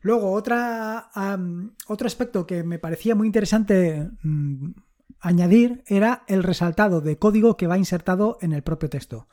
Luego, 0.02 0.32
otra, 0.32 1.12
otro 1.88 2.08
aspecto 2.08 2.48
que 2.48 2.64
me 2.64 2.80
parecía 2.80 3.16
muy 3.16 3.28
interesante 3.28 4.10
mm, 4.24 4.72
añadir 5.20 5.84
era 5.88 6.24
el 6.28 6.44
resaltado 6.44 7.02
de 7.02 7.18
código 7.18 7.58
que 7.58 7.68
va 7.68 7.78
insertado 7.78 8.38
en 8.42 8.54
el 8.54 8.64
propio 8.64 8.90
texto. 8.90 9.28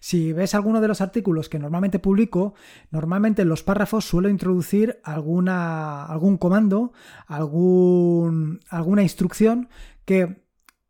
Si 0.00 0.32
ves 0.32 0.54
alguno 0.54 0.80
de 0.80 0.88
los 0.88 1.00
artículos 1.00 1.48
que 1.48 1.58
normalmente 1.58 1.98
publico, 1.98 2.54
normalmente 2.90 3.42
en 3.42 3.48
los 3.48 3.62
párrafos 3.62 4.04
suelo 4.04 4.28
introducir 4.28 5.00
alguna, 5.04 6.04
algún 6.04 6.36
comando, 6.38 6.92
algún, 7.26 8.60
alguna 8.68 9.02
instrucción 9.02 9.68
que 10.04 10.42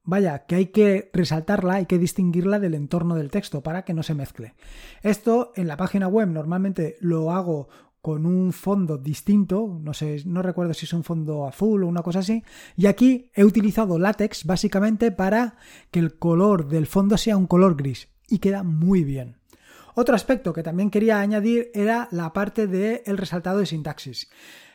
Vaya, 0.04 0.46
que 0.46 0.56
hay 0.56 0.66
que 0.66 1.10
resaltarla, 1.12 1.74
hay 1.74 1.86
que 1.86 1.98
distinguirla 1.98 2.58
del 2.58 2.74
entorno 2.74 3.14
del 3.14 3.30
texto 3.30 3.62
para 3.62 3.84
que 3.84 3.94
no 3.94 4.02
se 4.02 4.14
mezcle. 4.14 4.54
Esto 5.02 5.52
en 5.54 5.68
la 5.68 5.76
página 5.76 6.08
web 6.08 6.28
normalmente 6.28 6.96
lo 7.00 7.30
hago 7.30 7.68
con 8.02 8.26
un 8.26 8.52
fondo 8.52 8.98
distinto, 8.98 9.78
no 9.80 9.94
sé, 9.94 10.22
no 10.26 10.42
recuerdo 10.42 10.74
si 10.74 10.86
es 10.86 10.92
un 10.92 11.04
fondo 11.04 11.46
azul 11.46 11.84
o 11.84 11.86
una 11.86 12.02
cosa 12.02 12.18
así, 12.18 12.42
y 12.76 12.86
aquí 12.86 13.30
he 13.32 13.44
utilizado 13.44 13.98
látex 13.98 14.44
básicamente 14.44 15.12
para 15.12 15.56
que 15.92 16.00
el 16.00 16.18
color 16.18 16.66
del 16.66 16.88
fondo 16.88 17.16
sea 17.16 17.36
un 17.36 17.46
color 17.46 17.76
gris 17.76 18.08
y 18.28 18.40
queda 18.40 18.64
muy 18.64 19.04
bien. 19.04 19.36
Otro 19.94 20.16
aspecto 20.16 20.52
que 20.52 20.64
también 20.64 20.90
quería 20.90 21.20
añadir 21.20 21.70
era 21.74 22.08
la 22.10 22.32
parte 22.32 22.66
del 22.66 23.16
resaltado 23.18 23.58
de 23.58 23.66
sintaxis. 23.66 24.28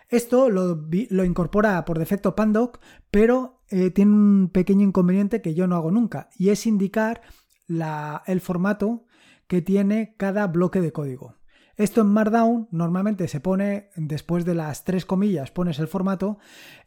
Esto 0.10 0.50
lo, 0.50 1.26
incorpora 1.26 1.84
por 1.84 2.00
defecto 2.00 2.34
Pandoc, 2.34 2.80
pero 3.12 3.60
eh, 3.70 3.90
tiene 3.92 4.14
un 4.14 4.50
pequeño 4.54 4.86
inconveniente 4.86 5.42
que 5.42 5.54
yo 5.54 5.68
no 5.68 5.76
hago 5.76 5.92
nunca, 5.92 6.30
y 6.38 6.50
es 6.50 6.66
indicar 6.66 7.22
el 7.68 8.40
formato 8.40 9.06
que 9.48 9.62
tiene 9.62 10.16
cada 10.18 10.48
bloque 10.48 10.80
de 10.80 10.94
código. 10.94 11.37
Esto 11.78 12.02
en 12.02 12.08
Markdown 12.08 12.68
normalmente 12.72 13.28
se 13.28 13.40
pone 13.40 13.92
después 13.96 14.46
de 14.46 14.56
las 14.56 14.84
tres 14.84 15.06
comillas, 15.06 15.52
pones 15.52 15.78
el 15.78 15.88
formato. 15.88 16.40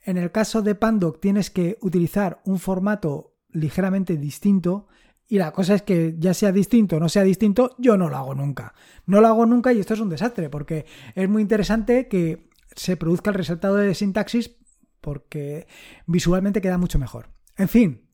En 0.04 0.18
el 0.18 0.32
caso 0.32 0.62
de 0.62 0.74
Pandoc 0.74 1.20
tienes 1.20 1.50
que 1.50 1.78
utilizar 1.80 2.40
un 2.44 2.58
formato 2.58 3.36
ligeramente 3.52 4.16
distinto 4.16 4.88
y 5.28 5.38
la 5.38 5.52
cosa 5.52 5.76
es 5.76 5.82
que 5.82 6.16
ya 6.18 6.34
sea 6.34 6.50
distinto 6.50 6.96
o 6.96 7.00
no 7.00 7.08
sea 7.08 7.22
distinto, 7.22 7.76
yo 7.78 7.96
no 7.96 8.08
lo 8.08 8.16
hago 8.16 8.34
nunca. 8.34 8.74
No 9.06 9.20
lo 9.20 9.28
hago 9.28 9.46
nunca 9.46 9.72
y 9.72 9.78
esto 9.78 9.94
es 9.94 10.00
un 10.00 10.08
desastre 10.08 10.50
porque 10.50 10.86
es 11.14 11.28
muy 11.28 11.40
interesante 11.40 12.08
que 12.08 12.50
se 12.74 12.96
produzca 12.96 13.30
el 13.30 13.36
resultado 13.36 13.76
de 13.76 13.94
sintaxis 13.94 14.56
porque 15.00 15.68
visualmente 16.06 16.60
queda 16.60 16.78
mucho 16.78 16.98
mejor. 16.98 17.28
En 17.56 17.68
fin, 17.68 18.08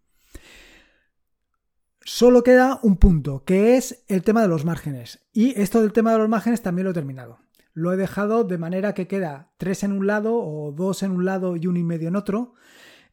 Solo 2.09 2.45
queda 2.45 2.79
un 2.85 2.99
punto, 2.99 3.43
que 3.45 3.77
es 3.77 4.05
el 4.07 4.23
tema 4.23 4.41
de 4.41 4.47
los 4.47 4.65
márgenes. 4.65 5.27
Y 5.33 5.61
esto 5.61 5.83
del 5.83 5.93
tema 5.93 6.13
de 6.13 6.19
los 6.19 6.29
márgenes 6.29 6.63
también 6.63 6.85
lo 6.85 6.93
he 6.93 6.95
terminado. 6.95 7.41
Lo 7.73 7.93
he 7.93 7.97
dejado 7.97 8.45
de 8.45 8.59
manera 8.59 8.95
que 8.95 9.09
queda 9.09 9.51
tres 9.59 9.83
en 9.83 9.91
un 9.91 10.07
lado 10.07 10.37
o 10.37 10.71
dos 10.71 11.03
en 11.03 11.11
un 11.11 11.25
lado 11.25 11.57
y 11.57 11.67
uno 11.67 11.81
y 11.81 11.83
medio 11.83 12.07
en 12.07 12.15
otro. 12.15 12.55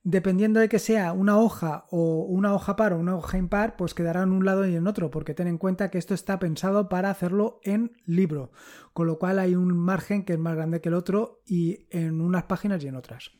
Dependiendo 0.03 0.59
de 0.59 0.69
que 0.69 0.77
sea 0.77 1.11
una 1.11 1.39
hoja 1.39 1.85
o 1.89 2.21
una 2.25 2.53
hoja 2.53 2.75
par 2.75 2.93
o 2.93 2.99
una 2.99 3.15
hoja 3.15 3.39
impar, 3.39 3.77
pues 3.77 3.95
quedará 3.95 4.21
en 4.21 4.31
un 4.31 4.45
lado 4.45 4.63
y 4.67 4.75
en 4.75 4.85
otro, 4.85 5.09
porque 5.09 5.33
ten 5.33 5.47
en 5.47 5.57
cuenta 5.57 5.89
que 5.89 5.97
esto 5.97 6.13
está 6.13 6.37
pensado 6.37 6.87
para 6.87 7.09
hacerlo 7.09 7.61
en 7.63 7.93
libro, 8.05 8.51
con 8.93 9.07
lo 9.07 9.17
cual 9.17 9.39
hay 9.39 9.55
un 9.55 9.75
margen 9.75 10.23
que 10.23 10.33
es 10.33 10.39
más 10.39 10.55
grande 10.55 10.81
que 10.81 10.89
el 10.89 10.95
otro 10.95 11.41
y 11.47 11.87
en 11.89 12.21
unas 12.21 12.43
páginas 12.43 12.83
y 12.83 12.89
en 12.89 12.95
otras. 12.95 13.31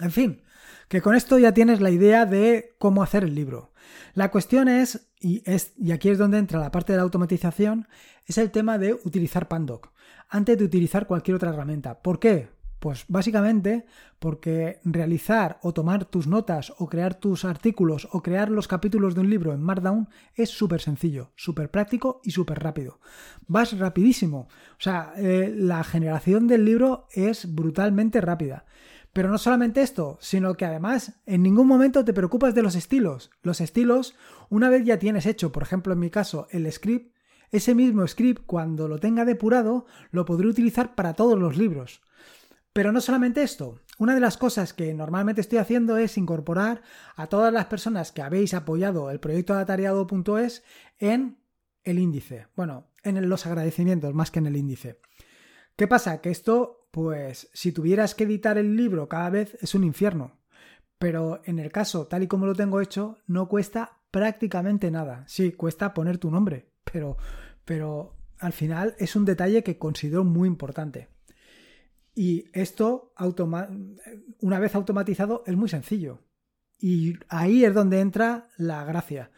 En 0.00 0.10
fin, 0.10 0.42
que 0.88 1.00
con 1.00 1.14
esto 1.14 1.38
ya 1.38 1.52
tienes 1.52 1.80
la 1.80 1.90
idea 1.90 2.26
de 2.26 2.74
cómo 2.78 3.02
hacer 3.02 3.24
el 3.24 3.34
libro. 3.34 3.72
La 4.14 4.30
cuestión 4.30 4.68
es, 4.68 5.08
y, 5.20 5.42
es, 5.44 5.72
y 5.76 5.92
aquí 5.92 6.08
es 6.08 6.18
donde 6.18 6.38
entra 6.38 6.60
la 6.60 6.70
parte 6.70 6.92
de 6.92 6.98
la 6.98 7.02
automatización, 7.02 7.88
es 8.26 8.38
el 8.38 8.50
tema 8.50 8.78
de 8.78 8.94
utilizar 8.94 9.48
Pandoc 9.48 9.94
antes 10.28 10.58
de 10.58 10.64
utilizar 10.64 11.06
cualquier 11.06 11.36
otra 11.36 11.50
herramienta. 11.50 12.00
¿Por 12.02 12.18
qué? 12.18 12.48
Pues 12.80 13.04
básicamente 13.08 13.86
porque 14.18 14.80
realizar 14.84 15.58
o 15.62 15.72
tomar 15.72 16.04
tus 16.04 16.26
notas 16.26 16.72
o 16.78 16.86
crear 16.86 17.14
tus 17.14 17.44
artículos 17.44 18.08
o 18.12 18.22
crear 18.22 18.50
los 18.50 18.68
capítulos 18.68 19.14
de 19.14 19.22
un 19.22 19.30
libro 19.30 19.54
en 19.54 19.62
Markdown 19.62 20.08
es 20.34 20.50
súper 20.50 20.80
sencillo, 20.80 21.30
súper 21.34 21.70
práctico 21.70 22.20
y 22.24 22.32
súper 22.32 22.58
rápido. 22.58 23.00
Vas 23.46 23.78
rapidísimo. 23.78 24.48
O 24.72 24.80
sea, 24.80 25.14
eh, 25.16 25.54
la 25.56 25.82
generación 25.82 26.46
del 26.46 26.64
libro 26.64 27.06
es 27.12 27.54
brutalmente 27.54 28.20
rápida. 28.20 28.66
Pero 29.14 29.30
no 29.30 29.38
solamente 29.38 29.80
esto, 29.80 30.18
sino 30.20 30.54
que 30.54 30.64
además 30.64 31.12
en 31.24 31.44
ningún 31.44 31.68
momento 31.68 32.04
te 32.04 32.12
preocupas 32.12 32.52
de 32.52 32.62
los 32.62 32.74
estilos. 32.74 33.30
Los 33.42 33.60
estilos, 33.60 34.16
una 34.50 34.68
vez 34.68 34.84
ya 34.84 34.98
tienes 34.98 35.24
hecho, 35.24 35.52
por 35.52 35.62
ejemplo 35.62 35.92
en 35.92 36.00
mi 36.00 36.10
caso, 36.10 36.48
el 36.50 36.70
script, 36.70 37.14
ese 37.52 37.76
mismo 37.76 38.04
script 38.08 38.42
cuando 38.44 38.88
lo 38.88 38.98
tenga 38.98 39.24
depurado 39.24 39.86
lo 40.10 40.24
podré 40.24 40.48
utilizar 40.48 40.96
para 40.96 41.14
todos 41.14 41.38
los 41.38 41.56
libros. 41.56 42.02
Pero 42.72 42.90
no 42.90 43.00
solamente 43.00 43.44
esto, 43.44 43.78
una 43.98 44.14
de 44.16 44.20
las 44.20 44.36
cosas 44.36 44.72
que 44.72 44.92
normalmente 44.94 45.40
estoy 45.40 45.58
haciendo 45.58 45.96
es 45.96 46.18
incorporar 46.18 46.82
a 47.14 47.28
todas 47.28 47.52
las 47.52 47.66
personas 47.66 48.10
que 48.10 48.22
habéis 48.22 48.52
apoyado 48.52 49.12
el 49.12 49.20
proyecto 49.20 49.54
de 49.54 49.60
atareado.es 49.60 50.64
en 50.98 51.38
el 51.84 52.00
índice. 52.00 52.48
Bueno, 52.56 52.88
en 53.04 53.28
los 53.28 53.46
agradecimientos 53.46 54.12
más 54.12 54.32
que 54.32 54.40
en 54.40 54.46
el 54.46 54.56
índice. 54.56 54.98
¿Qué 55.76 55.86
pasa? 55.86 56.20
Que 56.20 56.30
esto 56.30 56.83
pues 56.94 57.50
si 57.52 57.72
tuvieras 57.72 58.14
que 58.14 58.22
editar 58.22 58.56
el 58.56 58.76
libro 58.76 59.08
cada 59.08 59.28
vez 59.28 59.58
es 59.60 59.74
un 59.74 59.82
infierno. 59.82 60.38
Pero 60.96 61.42
en 61.44 61.58
el 61.58 61.72
caso, 61.72 62.06
tal 62.06 62.22
y 62.22 62.28
como 62.28 62.46
lo 62.46 62.54
tengo 62.54 62.80
hecho, 62.80 63.18
no 63.26 63.48
cuesta 63.48 63.98
prácticamente 64.12 64.92
nada. 64.92 65.24
Sí, 65.26 65.50
cuesta 65.50 65.92
poner 65.92 66.18
tu 66.18 66.30
nombre, 66.30 66.70
pero, 66.84 67.16
pero 67.64 68.14
al 68.38 68.52
final 68.52 68.94
es 69.00 69.16
un 69.16 69.24
detalle 69.24 69.64
que 69.64 69.76
considero 69.76 70.22
muy 70.22 70.46
importante. 70.46 71.08
Y 72.14 72.44
esto, 72.52 73.12
una 74.38 74.60
vez 74.60 74.76
automatizado, 74.76 75.42
es 75.48 75.56
muy 75.56 75.68
sencillo. 75.68 76.20
Y 76.78 77.14
ahí 77.28 77.64
es 77.64 77.74
donde 77.74 77.98
entra 77.98 78.50
la 78.56 78.84
gracia. 78.84 79.32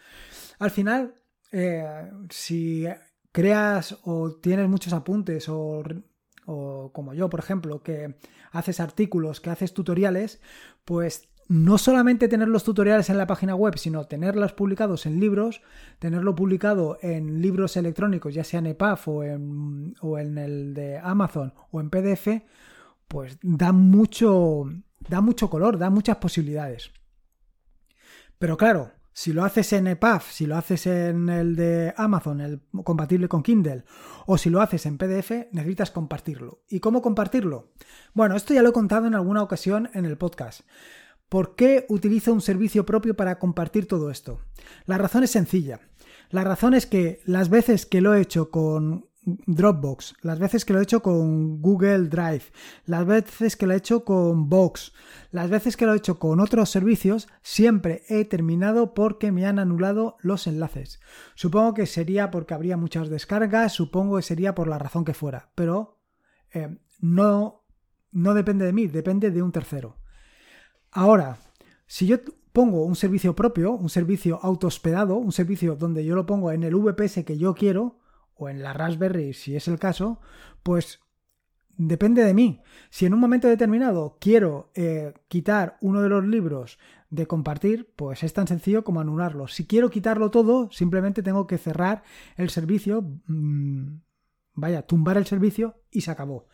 Al 0.59 0.71
final, 0.71 1.15
eh, 1.53 2.11
si 2.29 2.85
creas 3.33 3.99
o 4.03 4.35
tienes 4.35 4.69
muchos 4.69 4.93
apuntes 4.93 5.49
o 5.49 5.83
o 6.47 6.91
como 6.93 7.13
yo, 7.13 7.29
por 7.29 7.41
ejemplo, 7.41 7.83
que 7.83 8.17
haces 8.53 8.81
artículos, 8.81 9.41
que 9.41 9.51
haces 9.51 9.75
tutoriales, 9.75 10.41
pues 10.85 11.29
no 11.49 11.79
solamente 11.79 12.29
tener 12.29 12.49
los 12.49 12.65
tutoriales 12.65 13.09
en 13.11 13.19
la 13.19 13.27
página 13.27 13.55
web, 13.55 13.79
sino 13.79 14.05
tenerlos 14.05 14.53
publicados 14.53 15.07
en 15.07 15.21
libros, 15.21 15.63
tenerlo 15.99 16.35
publicado 16.35 16.99
en 17.03 17.41
libros 17.41 17.77
electrónicos, 17.77 18.35
ya 18.35 18.45
sea 18.45 18.59
en 18.59 18.67
EPUB 18.67 18.99
o 19.07 19.25
en, 19.25 19.95
o 20.01 20.19
en 20.19 20.39
el 20.39 20.75
de 20.75 20.99
Amazon 20.99 21.55
o 21.71 21.81
en 21.81 21.91
PDF, 21.91 22.43
pues 23.07 23.39
da 23.43 23.73
mucho, 23.73 24.65
da 25.09 25.21
mucho 25.21 25.49
color, 25.49 25.79
da 25.79 25.91
muchas 25.91 26.17
posibilidades. 26.17 26.91
Pero 28.39 28.57
claro, 28.57 28.91
si 29.17 29.33
lo 29.33 29.45
haces 29.45 29.73
en 29.73 29.87
EPUB, 29.87 30.21
si 30.31 30.45
lo 30.45 30.59
haces 30.59 30.87
en 30.87 31.31
el 31.31 31.57
de 31.57 31.95
Amazon, 31.97 32.43
el 32.43 32.61
compatible 32.85 33.29
con 33.29 33.43
Kindle, 33.43 33.85
o 34.27 34.37
si 34.37 34.51
lo 34.51 34.61
haces 34.61 34.85
en 34.85 34.99
PDF, 34.99 35.31
necesitas 35.53 35.91
compartirlo. 35.91 36.61
¿Y 36.69 36.81
cómo 36.81 37.01
compartirlo? 37.01 37.73
Bueno, 38.13 38.37
esto 38.37 38.53
ya 38.53 38.61
lo 38.61 38.69
he 38.69 38.75
contado 38.75 39.07
en 39.07 39.15
alguna 39.15 39.43
ocasión 39.43 39.89
en 39.95 40.05
el 40.05 40.19
podcast. 40.19 40.69
¿Por 41.31 41.57
qué 41.57 41.87
utilizo 41.89 42.31
un 42.31 42.43
servicio 42.43 42.85
propio 42.85 43.17
para 43.17 43.39
compartir 43.39 43.89
todo 43.89 44.11
esto? 44.11 44.43
La 44.85 44.99
razón 44.99 45.25
es 45.25 45.31
sencilla. 45.31 45.81
La 46.29 46.45
razón 46.45 46.75
es 46.75 46.85
que 46.85 47.21
las 47.25 47.49
veces 47.49 47.87
que 47.87 48.03
lo 48.03 48.13
he 48.13 48.21
hecho 48.21 48.51
con 48.51 49.09
Dropbox, 49.27 50.15
las 50.23 50.39
veces 50.39 50.65
que 50.65 50.73
lo 50.73 50.79
he 50.79 50.85
hecho 50.85 51.03
con 51.03 51.61
Google 51.61 52.09
Drive, 52.09 52.45
las 52.85 53.05
veces 53.05 53.57
que 53.57 53.67
lo 53.67 53.75
he 53.75 53.77
hecho 53.77 54.05
con 54.05 54.49
Box, 54.49 54.93
las 55.33 55.51
veces 55.51 55.77
que 55.77 55.85
lo 55.85 55.95
he 55.95 55.97
hecho 55.97 56.21
con 56.21 56.39
otros 56.39 56.71
servicios, 56.71 57.29
siempre 57.43 58.05
he 58.09 58.25
terminado 58.25 58.95
porque 58.95 59.33
me 59.33 59.45
han 59.45 59.59
anulado 59.59 60.17
los 60.21 60.47
enlaces. 60.47 61.01
Supongo 61.35 61.75
que 61.75 61.87
sería 61.87 62.31
porque 62.31 62.55
habría 62.55 62.77
muchas 62.77 63.09
descargas, 63.09 63.73
supongo 63.73 64.17
que 64.17 64.23
sería 64.23 64.55
por 64.55 64.69
la 64.69 64.79
razón 64.79 65.05
que 65.05 65.15
fuera, 65.15 65.51
pero 65.57 65.99
eh, 66.53 66.79
no, 67.01 67.65
no 68.13 68.33
depende 68.33 68.65
de 68.65 68.73
mí, 68.73 68.87
depende 68.87 69.33
de 69.33 69.43
un 69.43 69.51
tercero. 69.51 69.97
Ahora, 70.93 71.39
si 71.87 72.07
yo 72.07 72.19
pongo 72.53 72.85
un 72.85 72.95
servicio 72.95 73.35
propio, 73.35 73.73
un 73.73 73.91
servicio 73.91 74.39
autohospedado, 74.41 75.17
un 75.17 75.33
servicio 75.33 75.75
donde 75.75 76.05
yo 76.05 76.15
lo 76.15 76.27
pongo 76.27 76.53
en 76.53 76.63
el 76.63 76.77
VPS 76.77 77.25
que 77.25 77.39
yo 77.39 77.55
quiero, 77.55 77.99
o 78.37 78.49
en 78.49 78.63
la 78.63 78.73
Raspberry 78.73 79.33
si 79.33 79.57
es 79.57 79.69
el 79.69 79.79
caso, 79.79 80.21
pues 80.63 81.01
depende 81.77 82.25
de 82.25 82.35
mí. 82.35 82.63
Si 82.91 83.07
en 83.07 83.15
un 83.15 83.21
momento 83.21 83.49
determinado 83.49 84.17
quiero 84.21 84.71
eh, 84.75 85.15
quitar 85.29 85.77
uno 85.81 86.03
de 86.03 86.09
los 86.09 86.25
libros 86.25 86.79
de 87.11 87.27
compartir, 87.27 87.93
pues 87.97 88.23
es 88.23 88.33
tan 88.33 88.47
sencillo 88.47 88.85
como 88.85 89.01
anularlo. 89.01 89.49
Si 89.49 89.67
quiero 89.67 89.91
quitarlo 89.91 90.31
todo, 90.31 90.71
simplemente 90.73 91.23
tengo 91.23 91.47
que 91.47 91.59
cerrar 91.59 92.03
el 92.37 92.51
servicio, 92.51 93.03
mm, 93.27 93.99
vaya, 94.55 94.83
tumbar 94.83 95.17
el 95.17 95.27
servicio 95.27 95.83
y 95.91 96.01
se 96.03 96.11
acabó. 96.11 96.47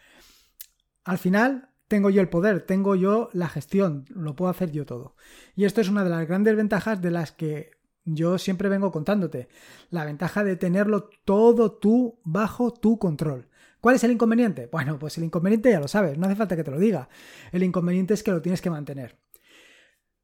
Al 1.05 1.19
final 1.19 1.71
tengo 1.89 2.11
yo 2.11 2.21
el 2.21 2.29
poder, 2.29 2.63
tengo 2.63 2.95
yo 2.95 3.29
la 3.33 3.49
gestión, 3.49 4.05
lo 4.09 4.37
puedo 4.37 4.51
hacer 4.51 4.71
yo 4.73 4.87
todo. 4.87 5.17
Y 5.55 5.65
esto 5.65 5.81
es 5.81 5.89
una 5.89 6.05
de 6.05 6.11
las 6.11 6.27
grandes 6.27 6.57
ventajas 6.57 7.01
de 7.03 7.11
las 7.11 7.33
que 7.33 7.82
yo 8.05 8.39
siempre 8.39 8.69
vengo 8.69 8.91
contándote 8.91 9.49
la 9.91 10.05
ventaja 10.05 10.45
de 10.45 10.57
tenerlo 10.57 11.11
todo 11.25 11.73
tú 11.73 12.21
bajo 12.25 12.73
tu 12.73 12.99
control. 12.99 13.49
¿Cuál 13.81 13.97
es 13.97 14.05
el 14.05 14.13
inconveniente? 14.13 14.69
Bueno, 14.71 14.99
pues 14.99 15.19
el 15.19 15.25
inconveniente 15.25 15.71
ya 15.71 15.81
lo 15.81 15.89
sabes, 15.89 16.17
no 16.17 16.27
hace 16.27 16.37
falta 16.37 16.57
que 16.57 16.65
te 16.65 16.71
lo 16.71 16.79
diga. 16.79 17.09
El 17.51 17.63
inconveniente 17.63 18.15
es 18.15 18.23
que 18.23 18.31
lo 18.31 18.43
tienes 18.43 18.61
que 18.61 18.71
mantener. 18.71 19.19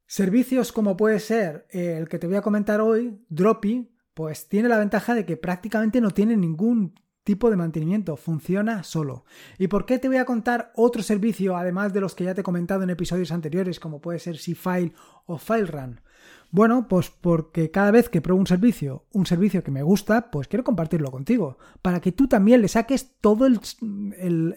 Servicios 0.07 0.71
como 0.71 0.97
puede 0.97 1.19
ser 1.19 1.67
eh, 1.69 1.97
el 1.97 2.09
que 2.09 2.19
te 2.19 2.27
voy 2.27 2.37
a 2.37 2.41
comentar 2.41 2.81
hoy, 2.81 3.23
Droppy, 3.29 3.91
pues 4.13 4.49
tiene 4.49 4.69
la 4.69 4.79
ventaja 4.79 5.13
de 5.13 5.25
que 5.25 5.37
prácticamente 5.37 6.01
no 6.01 6.11
tiene 6.11 6.35
ningún 6.35 6.95
tipo 7.23 7.49
de 7.49 7.57
mantenimiento, 7.57 8.17
funciona 8.17 8.83
solo. 8.83 9.25
¿Y 9.57 9.67
por 9.67 9.85
qué 9.85 9.99
te 9.99 10.07
voy 10.07 10.17
a 10.17 10.25
contar 10.25 10.71
otro 10.75 11.03
servicio 11.03 11.55
además 11.55 11.93
de 11.93 12.01
los 12.01 12.15
que 12.15 12.23
ya 12.23 12.33
te 12.33 12.41
he 12.41 12.43
comentado 12.43 12.83
en 12.83 12.89
episodios 12.89 13.31
anteriores 13.31 13.79
como 13.79 14.01
puede 14.01 14.19
ser 14.19 14.37
C-File 14.37 14.93
o 15.25 15.37
FileRun? 15.37 16.01
Bueno, 16.51 16.87
pues 16.87 17.11
porque 17.11 17.69
cada 17.69 17.91
vez 17.91 18.09
que 18.09 18.21
pruebo 18.21 18.39
un 18.39 18.47
servicio, 18.47 19.05
un 19.11 19.25
servicio 19.27 19.63
que 19.63 19.71
me 19.71 19.83
gusta, 19.83 20.31
pues 20.31 20.47
quiero 20.47 20.63
compartirlo 20.63 21.11
contigo, 21.11 21.59
para 21.81 22.01
que 22.01 22.11
tú 22.11 22.27
también 22.27 22.61
le 22.61 22.67
saques 22.67 23.17
todo 23.21 23.45
el, 23.45 23.59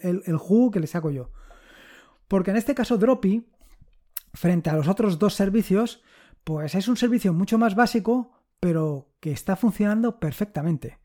el, 0.01 0.37
jugo 0.37 0.71
que 0.71 0.79
le 0.79 0.87
saco 0.87 1.11
yo. 1.11 1.29
Porque 2.27 2.51
en 2.51 2.57
este 2.57 2.73
caso 2.73 2.97
Droppy, 2.97 3.47
frente 4.33 4.71
a 4.71 4.75
los 4.75 4.87
otros 4.87 5.19
dos 5.19 5.35
servicios, 5.35 6.01
pues 6.43 6.73
es 6.73 6.87
un 6.87 6.97
servicio 6.97 7.31
mucho 7.31 7.59
más 7.59 7.75
básico, 7.75 8.31
pero 8.59 9.13
que 9.19 9.31
está 9.31 9.55
funcionando 9.55 10.19
perfectamente. 10.19 10.97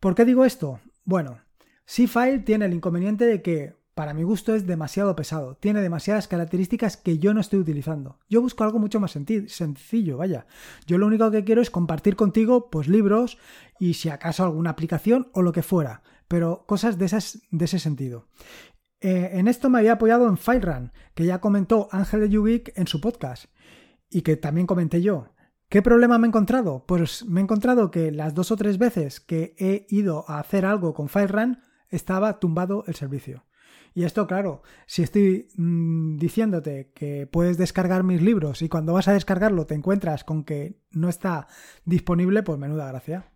¿Por 0.00 0.14
qué 0.14 0.24
digo 0.24 0.46
esto? 0.46 0.80
Bueno, 1.04 1.40
C-File 1.84 2.40
tiene 2.40 2.64
el 2.64 2.72
inconveniente 2.72 3.26
de 3.26 3.42
que 3.42 3.77
para 3.98 4.14
mi 4.14 4.22
gusto 4.22 4.54
es 4.54 4.64
demasiado 4.64 5.16
pesado, 5.16 5.56
tiene 5.56 5.82
demasiadas 5.82 6.28
características 6.28 6.96
que 6.96 7.18
yo 7.18 7.34
no 7.34 7.40
estoy 7.40 7.58
utilizando. 7.58 8.20
Yo 8.28 8.40
busco 8.40 8.62
algo 8.62 8.78
mucho 8.78 9.00
más 9.00 9.10
sencillo, 9.10 10.16
vaya. 10.16 10.46
Yo 10.86 10.98
lo 10.98 11.06
único 11.08 11.32
que 11.32 11.42
quiero 11.42 11.60
es 11.60 11.68
compartir 11.68 12.14
contigo 12.14 12.70
pues 12.70 12.86
libros 12.86 13.38
y 13.80 13.94
si 13.94 14.08
acaso 14.08 14.44
alguna 14.44 14.70
aplicación 14.70 15.30
o 15.32 15.42
lo 15.42 15.50
que 15.50 15.64
fuera, 15.64 16.02
pero 16.28 16.64
cosas 16.64 16.96
de, 16.96 17.06
ese 17.06 17.78
sentido. 17.80 18.28
Eh, 19.00 19.30
en 19.32 19.48
esto 19.48 19.68
me 19.68 19.80
había 19.80 19.94
apoyado 19.94 20.28
en 20.28 20.38
FileRun, 20.38 20.92
que 21.16 21.26
ya 21.26 21.40
comentó 21.40 21.88
Ángel 21.90 22.20
de 22.20 22.28
Yubik 22.28 22.78
en 22.78 22.86
su 22.86 23.00
podcast 23.00 23.46
y 24.08 24.22
que 24.22 24.36
también 24.36 24.68
comenté 24.68 25.02
yo. 25.02 25.32
¿Qué 25.68 25.82
problema 25.82 26.18
me 26.18 26.28
he 26.28 26.30
encontrado? 26.30 26.84
Pues 26.86 27.24
me 27.24 27.40
he 27.40 27.42
encontrado 27.42 27.90
que 27.90 28.12
las 28.12 28.32
dos 28.32 28.52
o 28.52 28.56
tres 28.56 28.78
veces 28.78 29.18
que 29.18 29.56
he 29.58 29.86
ido 29.88 30.24
a 30.28 30.38
hacer 30.38 30.66
algo 30.66 30.94
con 30.94 31.08
FileRun 31.08 31.58
estaba 31.90 32.38
tumbado 32.38 32.84
el 32.86 32.94
servicio. 32.94 33.42
Y 33.94 34.04
esto, 34.04 34.26
claro, 34.26 34.62
si 34.86 35.02
estoy 35.02 35.48
mm, 35.56 36.18
diciéndote 36.18 36.92
que 36.94 37.26
puedes 37.26 37.58
descargar 37.58 38.04
mis 38.04 38.22
libros 38.22 38.62
y 38.62 38.68
cuando 38.68 38.92
vas 38.92 39.08
a 39.08 39.12
descargarlo 39.12 39.66
te 39.66 39.74
encuentras 39.74 40.24
con 40.24 40.44
que 40.44 40.78
no 40.92 41.08
está 41.08 41.48
disponible, 41.84 42.42
pues 42.42 42.58
menuda 42.58 42.88
gracia. 42.88 43.32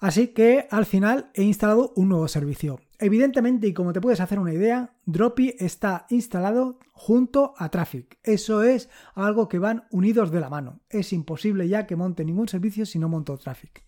Así 0.00 0.28
que 0.28 0.68
al 0.70 0.86
final 0.86 1.30
he 1.34 1.42
instalado 1.42 1.92
un 1.96 2.08
nuevo 2.08 2.28
servicio. 2.28 2.78
Evidentemente, 3.00 3.66
y 3.66 3.72
como 3.72 3.92
te 3.92 4.00
puedes 4.00 4.20
hacer 4.20 4.38
una 4.38 4.54
idea, 4.54 4.94
Droppy 5.06 5.54
está 5.58 6.06
instalado 6.08 6.78
junto 6.92 7.54
a 7.56 7.68
Traffic. 7.68 8.18
Eso 8.22 8.62
es 8.62 8.88
algo 9.14 9.48
que 9.48 9.58
van 9.58 9.84
unidos 9.90 10.30
de 10.30 10.40
la 10.40 10.50
mano. 10.50 10.80
Es 10.88 11.12
imposible 11.12 11.68
ya 11.68 11.86
que 11.86 11.96
monte 11.96 12.24
ningún 12.24 12.48
servicio 12.48 12.86
si 12.86 12.98
no 12.98 13.08
monto 13.08 13.36
Traffic. 13.38 13.84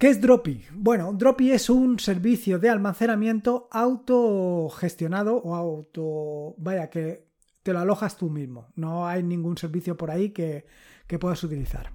¿Qué 0.00 0.08
es 0.08 0.18
Droppy? 0.18 0.64
Bueno, 0.72 1.12
Droppy 1.12 1.50
es 1.50 1.68
un 1.68 1.98
servicio 1.98 2.58
de 2.58 2.70
almacenamiento 2.70 3.68
autogestionado 3.70 5.36
o 5.36 5.54
auto... 5.54 6.54
Vaya, 6.56 6.88
que 6.88 7.28
te 7.62 7.74
lo 7.74 7.80
alojas 7.80 8.16
tú 8.16 8.30
mismo. 8.30 8.68
No 8.76 9.06
hay 9.06 9.22
ningún 9.22 9.58
servicio 9.58 9.98
por 9.98 10.10
ahí 10.10 10.30
que, 10.30 10.64
que 11.06 11.18
puedas 11.18 11.44
utilizar. 11.44 11.92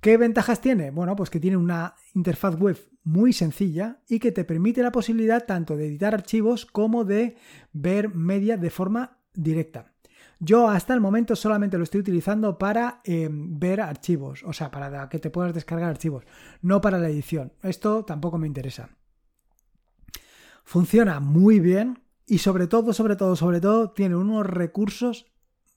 ¿Qué 0.00 0.16
ventajas 0.16 0.62
tiene? 0.62 0.90
Bueno, 0.90 1.14
pues 1.16 1.28
que 1.28 1.38
tiene 1.38 1.58
una 1.58 1.96
interfaz 2.14 2.58
web 2.58 2.78
muy 3.04 3.34
sencilla 3.34 4.00
y 4.08 4.20
que 4.20 4.32
te 4.32 4.46
permite 4.46 4.82
la 4.82 4.90
posibilidad 4.90 5.44
tanto 5.44 5.76
de 5.76 5.84
editar 5.86 6.14
archivos 6.14 6.64
como 6.64 7.04
de 7.04 7.36
ver 7.74 8.14
media 8.14 8.56
de 8.56 8.70
forma 8.70 9.18
directa. 9.34 9.92
Yo 10.40 10.68
hasta 10.68 10.94
el 10.94 11.00
momento 11.00 11.34
solamente 11.34 11.78
lo 11.78 11.84
estoy 11.84 12.00
utilizando 12.00 12.58
para 12.58 13.00
em, 13.04 13.58
ver 13.58 13.80
archivos, 13.80 14.44
o 14.44 14.52
sea, 14.52 14.70
para 14.70 15.08
que 15.08 15.18
te 15.18 15.30
puedas 15.30 15.52
descargar 15.52 15.90
archivos, 15.90 16.24
no 16.62 16.80
para 16.80 16.98
la 16.98 17.08
edición. 17.08 17.52
Esto 17.62 18.04
tampoco 18.04 18.38
me 18.38 18.46
interesa. 18.46 18.90
Funciona 20.64 21.18
muy 21.18 21.58
bien 21.58 22.02
y 22.26 22.38
sobre 22.38 22.66
todo, 22.66 22.92
sobre 22.92 23.16
todo, 23.16 23.34
sobre 23.34 23.60
todo, 23.60 23.90
tiene 23.90 24.14
unos 24.14 24.46
recursos 24.46 25.26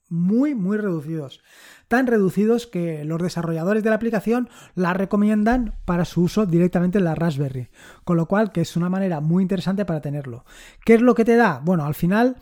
muy, 0.10 0.54
muy 0.54 0.78
reducidos. 0.78 1.42
Tan 1.88 2.06
reducidos 2.06 2.68
que 2.68 3.06
los 3.06 3.22
desarrolladores 3.22 3.84
de 3.84 3.90
la 3.90 3.96
aplicación 3.96 4.50
la 4.76 4.94
recomiendan 4.94 5.76
para 5.86 6.06
su 6.06 6.24
uso 6.24 6.46
directamente 6.46 6.98
en 6.98 7.06
la 7.06 7.16
Raspberry. 7.16 7.70
Con 8.04 8.18
lo 8.18 8.28
cual, 8.28 8.52
que 8.52 8.62
es 8.62 8.76
una 8.76 8.90
manera 8.90 9.22
muy 9.22 9.42
interesante 9.42 9.86
para 9.86 10.02
tenerlo. 10.02 10.44
¿Qué 10.86 10.96
es 10.96 11.02
lo 11.02 11.16
que 11.16 11.26
te 11.26 11.38
da? 11.38 11.62
Bueno, 11.64 11.86
al 11.86 11.96
final 11.96 12.36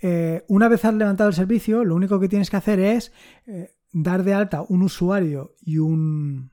eh, 0.00 0.44
una 0.48 0.68
vez 0.68 0.84
has 0.84 0.94
levantado 0.94 1.28
el 1.28 1.34
servicio, 1.34 1.84
lo 1.84 1.94
único 1.94 2.20
que 2.20 2.28
tienes 2.28 2.50
que 2.50 2.56
hacer 2.56 2.80
es 2.80 3.12
eh, 3.46 3.74
dar 3.92 4.22
de 4.24 4.34
alta 4.34 4.64
un 4.68 4.82
usuario 4.82 5.54
y 5.60 5.78
un 5.78 6.50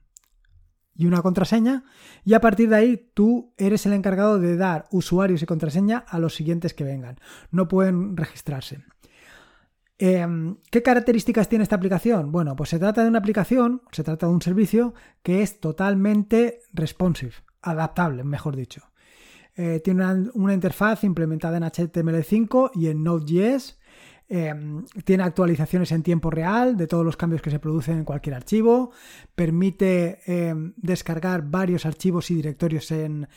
y 0.96 1.06
una 1.06 1.22
contraseña 1.22 1.84
y 2.24 2.34
a 2.34 2.40
partir 2.40 2.68
de 2.68 2.76
ahí 2.76 3.10
tú 3.14 3.52
eres 3.58 3.84
el 3.84 3.92
encargado 3.92 4.38
de 4.38 4.56
dar 4.56 4.86
usuarios 4.92 5.42
y 5.42 5.46
contraseña 5.46 5.98
a 5.98 6.20
los 6.20 6.36
siguientes 6.36 6.72
que 6.72 6.84
vengan. 6.84 7.18
No 7.50 7.66
pueden 7.66 8.16
registrarse. 8.16 8.84
Em, 9.98 10.56
¿Qué 10.70 10.82
características 10.82 11.48
tiene 11.48 11.64
esta 11.64 11.76
aplicación? 11.76 12.32
Bueno, 12.32 12.56
pues 12.56 12.70
se 12.70 12.78
trata 12.78 13.02
de 13.02 13.08
una 13.08 13.18
aplicación, 13.18 13.82
se 13.92 14.04
trata 14.04 14.26
de 14.26 14.32
un 14.32 14.42
servicio 14.42 14.94
que 15.22 15.42
es 15.42 15.60
totalmente 15.60 16.60
responsive, 16.72 17.32
adaptable, 17.62 18.24
mejor 18.24 18.56
dicho. 18.56 18.82
Eh, 19.56 19.80
tiene 19.84 20.04
una, 20.34 20.54
interfaz 20.54 21.04
implementada 21.04 21.56
en 21.56 21.62
HTML5 21.62 22.72
y 22.74 22.88
en 22.88 23.04
Node.js. 23.04 23.78
Em, 24.26 24.86
tiene 25.04 25.22
actualizaciones 25.22 25.92
en 25.92 26.02
tiempo 26.02 26.30
real 26.30 26.78
de 26.78 26.86
todos 26.86 27.04
los 27.04 27.16
cambios 27.16 27.42
que 27.42 27.50
se 27.50 27.58
producen 27.58 27.98
en 27.98 28.04
cualquier 28.04 28.34
archivo. 28.34 28.90
Permite 29.34 30.20
em, 30.26 30.72
descargar 30.76 31.42
varios 31.50 31.84
archivos 31.86 32.30
y 32.30 32.36
directorios 32.36 32.90
en, 32.90 33.28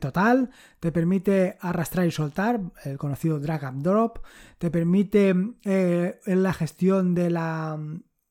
total. 0.00 0.50
Te 0.80 0.92
permite 0.92 1.56
arrastrar 1.60 2.06
y 2.06 2.10
soltar, 2.10 2.60
el 2.84 2.98
conocido 2.98 3.38
drag 3.38 3.64
and 3.64 3.82
drop. 3.82 4.18
Te 4.58 4.70
permite 4.70 5.34
eh, 5.64 6.20
la 6.26 6.52
gestión 6.52 7.14
de 7.14 7.30
la, 7.30 7.78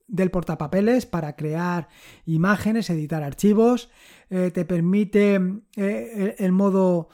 del 0.08 0.32
portapapeles 0.32 1.06
para 1.06 1.36
crear 1.36 1.88
imágenes, 2.26 2.89
editar 2.89 3.24
archivos, 3.24 3.89
eh, 4.30 4.52
te 4.52 4.65
permite 4.65 5.39
eh, 5.76 6.36
el 6.38 6.52
modo 6.52 7.10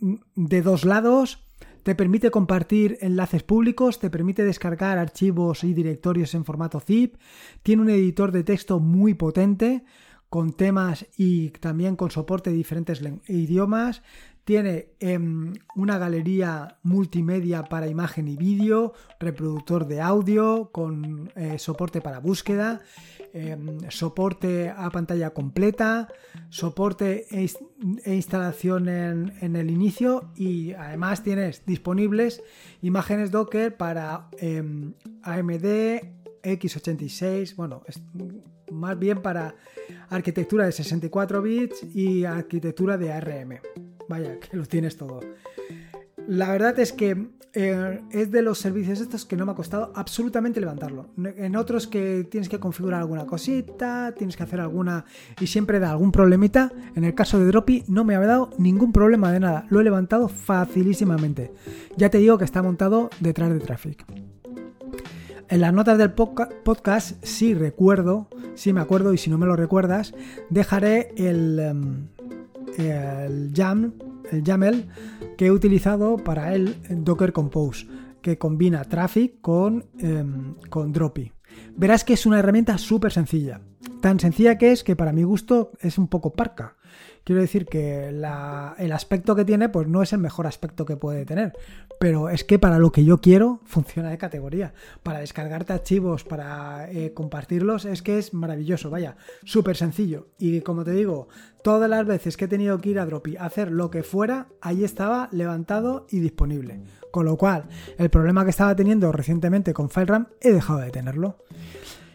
mm, 0.00 0.14
de 0.34 0.62
dos 0.62 0.84
lados, 0.84 1.46
te 1.82 1.94
permite 1.94 2.30
compartir 2.30 2.98
enlaces 3.00 3.42
públicos, 3.42 4.00
te 4.00 4.10
permite 4.10 4.42
descargar 4.42 4.98
archivos 4.98 5.64
y 5.64 5.74
directorios 5.74 6.34
en 6.34 6.44
formato 6.44 6.80
zip, 6.80 7.16
tiene 7.62 7.82
un 7.82 7.90
editor 7.90 8.32
de 8.32 8.42
texto 8.42 8.80
muy 8.80 9.14
potente, 9.14 9.84
con 10.34 10.52
temas 10.52 11.06
y 11.16 11.50
también 11.50 11.94
con 11.94 12.10
soporte 12.10 12.50
de 12.50 12.56
diferentes 12.56 13.00
idiomas. 13.28 14.02
Tiene 14.44 14.90
em, 15.00 15.54
una 15.74 15.96
galería 15.96 16.76
multimedia 16.82 17.64
para 17.64 17.88
imagen 17.88 18.28
y 18.28 18.36
vídeo, 18.36 18.92
reproductor 19.18 19.86
de 19.86 20.02
audio 20.02 20.70
con 20.70 21.32
eh, 21.34 21.58
soporte 21.58 22.02
para 22.02 22.20
búsqueda, 22.20 22.82
em, 23.32 23.78
soporte 23.88 24.68
a 24.68 24.90
pantalla 24.90 25.30
completa, 25.30 26.08
soporte 26.50 27.26
e, 27.30 27.50
e 28.04 28.14
instalación 28.14 28.88
en, 28.90 29.56
el 29.56 29.70
inicio 29.70 30.30
y 30.36 30.74
además 30.74 31.22
tienes 31.22 31.64
disponibles 31.64 32.42
imágenes 32.82 33.30
Docker 33.30 33.74
para 33.74 34.28
em, 34.38 34.92
AMD, 35.22 36.02
x86, 36.42 37.56
bueno, 37.56 37.82
más 38.70 38.98
bien 38.98 39.22
para 39.22 39.54
arquitectura 40.10 40.66
de 40.66 40.72
64 40.72 41.40
bits 41.40 41.82
y 41.94 42.26
arquitectura 42.26 42.98
de 42.98 43.10
ARM. 43.10 43.60
Vaya, 44.08 44.38
que 44.40 44.56
lo 44.56 44.66
tienes 44.66 44.96
todo. 44.96 45.20
La 46.26 46.50
verdad 46.50 46.78
es 46.78 46.92
que 46.92 47.28
eh, 47.56 48.00
es 48.10 48.32
de 48.32 48.42
los 48.42 48.58
servicios 48.58 49.00
estos 49.00 49.24
que 49.24 49.36
no 49.36 49.46
me 49.46 49.52
ha 49.52 49.54
costado 49.54 49.92
absolutamente 49.94 50.58
levantarlo. 50.58 51.10
En 51.16 51.54
otros 51.54 51.86
que 51.86 52.26
tienes 52.28 52.48
que 52.48 52.58
configurar 52.58 53.00
alguna 53.00 53.26
cosita, 53.26 54.12
tienes 54.16 54.36
que 54.36 54.42
hacer 54.42 54.60
alguna 54.60 55.04
y 55.38 55.46
siempre 55.46 55.78
da 55.78 55.92
algún 55.92 56.10
problemita. 56.10 56.72
En 56.96 57.04
el 57.04 57.14
caso 57.14 57.38
de 57.38 57.46
Droppy 57.46 57.84
no 57.86 58.04
me 58.04 58.16
ha 58.16 58.20
dado 58.20 58.50
ningún 58.58 58.92
problema 58.92 59.30
de 59.30 59.40
nada. 59.40 59.66
Lo 59.68 59.80
he 59.80 59.84
levantado 59.84 60.28
facilísimamente. 60.28 61.52
Ya 61.96 62.10
te 62.10 62.18
digo 62.18 62.38
que 62.38 62.44
está 62.44 62.60
montado 62.62 63.10
detrás 63.20 63.52
de 63.52 63.60
Traffic. 63.60 64.04
En 65.48 65.60
las 65.60 65.72
notas 65.72 65.98
del 65.98 66.12
podcast, 66.12 67.22
si 67.24 67.54
recuerdo, 67.54 68.28
si 68.54 68.72
me 68.72 68.80
acuerdo 68.80 69.12
y 69.12 69.18
si 69.18 69.30
no 69.30 69.38
me 69.38 69.46
lo 69.46 69.54
recuerdas, 69.54 70.14
dejaré 70.48 71.12
el, 71.16 71.58
em, 71.60 72.08
el, 72.78 73.52
Jam, 73.54 73.94
el 74.30 74.42
YAML 74.42 74.86
que 75.36 75.46
he 75.46 75.50
utilizado 75.50 76.16
para 76.16 76.54
el 76.54 76.76
Docker 76.88 77.32
Compose, 77.32 77.86
que 78.22 78.38
combina 78.38 78.84
Traffic 78.84 79.40
con, 79.40 79.84
em, 79.98 80.54
con 80.70 80.92
Droppy. 80.92 81.32
Verás 81.76 82.04
que 82.04 82.14
es 82.14 82.26
una 82.26 82.38
herramienta 82.38 82.78
súper 82.78 83.12
sencilla. 83.12 83.60
Tan 84.00 84.20
sencilla 84.20 84.58
que 84.58 84.72
es 84.72 84.84
que 84.84 84.96
para 84.96 85.12
mi 85.12 85.22
gusto 85.22 85.72
es 85.80 85.98
un 85.98 86.08
poco 86.08 86.32
parca. 86.32 86.76
Quiero 87.24 87.40
decir 87.40 87.64
que 87.64 88.08
el 88.08 88.92
aspecto 88.92 89.34
que 89.34 89.46
tiene, 89.46 89.70
pues 89.70 89.88
no 89.88 90.02
es 90.02 90.12
el 90.12 90.18
mejor 90.18 90.46
aspecto 90.46 90.84
que 90.84 90.96
puede 90.96 91.24
tener. 91.24 91.54
Pero 91.98 92.28
es 92.28 92.44
que 92.44 92.58
para 92.58 92.78
lo 92.78 92.92
que 92.92 93.04
yo 93.04 93.22
quiero, 93.22 93.60
funciona 93.64 94.10
de 94.10 94.18
categoría. 94.18 94.74
Para 95.02 95.20
descargarte 95.20 95.72
archivos, 95.72 96.24
para 96.24 96.90
eh, 96.90 97.14
compartirlos, 97.14 97.86
es 97.86 98.02
que 98.02 98.18
es 98.18 98.34
maravilloso, 98.34 98.90
vaya, 98.90 99.16
súper 99.44 99.76
sencillo. 99.76 100.28
Y 100.38 100.60
como 100.60 100.84
te 100.84 100.92
digo, 100.92 101.28
todas 101.62 101.88
las 101.88 102.04
veces 102.04 102.36
que 102.36 102.44
he 102.44 102.48
tenido 102.48 102.78
que 102.78 102.90
ir 102.90 102.98
a 102.98 103.06
Dropi 103.06 103.36
a 103.38 103.46
hacer 103.46 103.70
lo 103.70 103.90
que 103.90 104.02
fuera, 104.02 104.48
ahí 104.60 104.84
estaba 104.84 105.28
levantado 105.32 106.06
y 106.10 106.18
disponible. 106.20 106.82
Con 107.10 107.24
lo 107.24 107.38
cual, 107.38 107.64
el 107.96 108.10
problema 108.10 108.44
que 108.44 108.50
estaba 108.50 108.76
teniendo 108.76 109.12
recientemente 109.12 109.72
con 109.72 109.88
FileRAM, 109.88 110.26
he 110.42 110.52
dejado 110.52 110.80
de 110.80 110.90
tenerlo. 110.90 111.38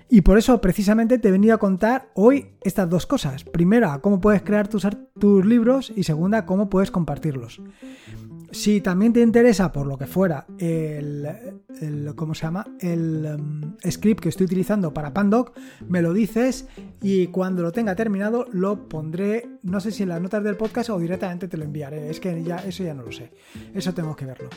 Y 0.10 0.22
por 0.22 0.38
eso 0.38 0.60
precisamente 0.60 1.20
te 1.20 1.28
he 1.28 1.32
venido 1.32 1.54
a 1.54 1.60
contar 1.60 2.10
hoy 2.16 2.48
estas 2.62 2.90
dos 2.90 3.06
cosas. 3.06 3.44
Primera, 3.44 4.00
cómo 4.00 4.20
puedes 4.20 4.42
crear 4.42 4.68
tus, 4.68 4.88
tus 5.20 5.46
libros 5.46 5.94
y 5.96 6.04
segunda, 6.04 6.46
cómo 6.46 6.70
puedes 6.70 6.90
compartirlos. 6.90 7.62
Si 8.52 8.82
también 8.82 9.14
te 9.14 9.22
interesa, 9.22 9.72
por 9.72 9.86
lo 9.86 9.98
que 9.98 10.08
fuera, 10.08 10.46
el, 10.58 11.28
¿cómo 12.16 12.34
se 12.34 12.44
llama? 12.44 12.66
El 12.80 13.28
um, 13.40 13.76
script 13.90 14.22
que 14.22 14.30
estoy 14.30 14.46
utilizando 14.46 14.94
para 14.94 15.14
Pandoc, 15.14 15.56
me 15.88 16.02
lo 16.02 16.14
dices 16.14 16.68
y 17.02 17.28
cuando 17.28 17.62
lo 17.62 17.72
tenga 17.72 17.96
terminado 17.96 18.46
lo 18.52 18.90
pondré, 18.90 19.60
no 19.62 19.80
sé 19.80 19.92
si 19.92 20.04
en 20.04 20.10
las 20.10 20.22
notas 20.22 20.44
del 20.44 20.58
podcast 20.58 20.90
o 20.90 21.00
directamente 21.00 21.48
te 21.48 21.58
lo 21.58 21.64
enviaré. 21.64 22.10
Es 22.10 22.20
que 22.20 22.44
ya 22.44 22.58
eso 22.58 22.84
ya 22.84 22.94
no 22.94 23.04
lo 23.04 23.12
sé. 23.12 23.32
Eso 23.74 23.94
tengo 23.94 24.16
que 24.16 24.26
verlo. 24.26 24.50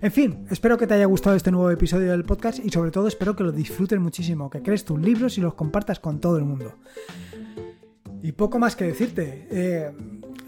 En 0.00 0.12
fin, 0.12 0.46
espero 0.50 0.76
que 0.76 0.86
te 0.86 0.94
haya 0.94 1.06
gustado 1.06 1.34
este 1.34 1.50
nuevo 1.50 1.70
episodio 1.70 2.10
del 2.10 2.24
podcast 2.24 2.58
y 2.64 2.68
sobre 2.70 2.90
todo 2.90 3.08
espero 3.08 3.34
que 3.34 3.44
lo 3.44 3.52
disfruten 3.52 4.02
muchísimo, 4.02 4.50
que 4.50 4.62
crees 4.62 4.84
tus 4.84 5.00
libros 5.00 5.38
y 5.38 5.40
los 5.40 5.54
compartas 5.54 6.00
con 6.00 6.20
todo 6.20 6.36
el 6.36 6.44
mundo. 6.44 6.74
Y 8.22 8.32
poco 8.32 8.58
más 8.58 8.76
que 8.76 8.84
decirte. 8.84 9.48
Eh, 9.50 9.90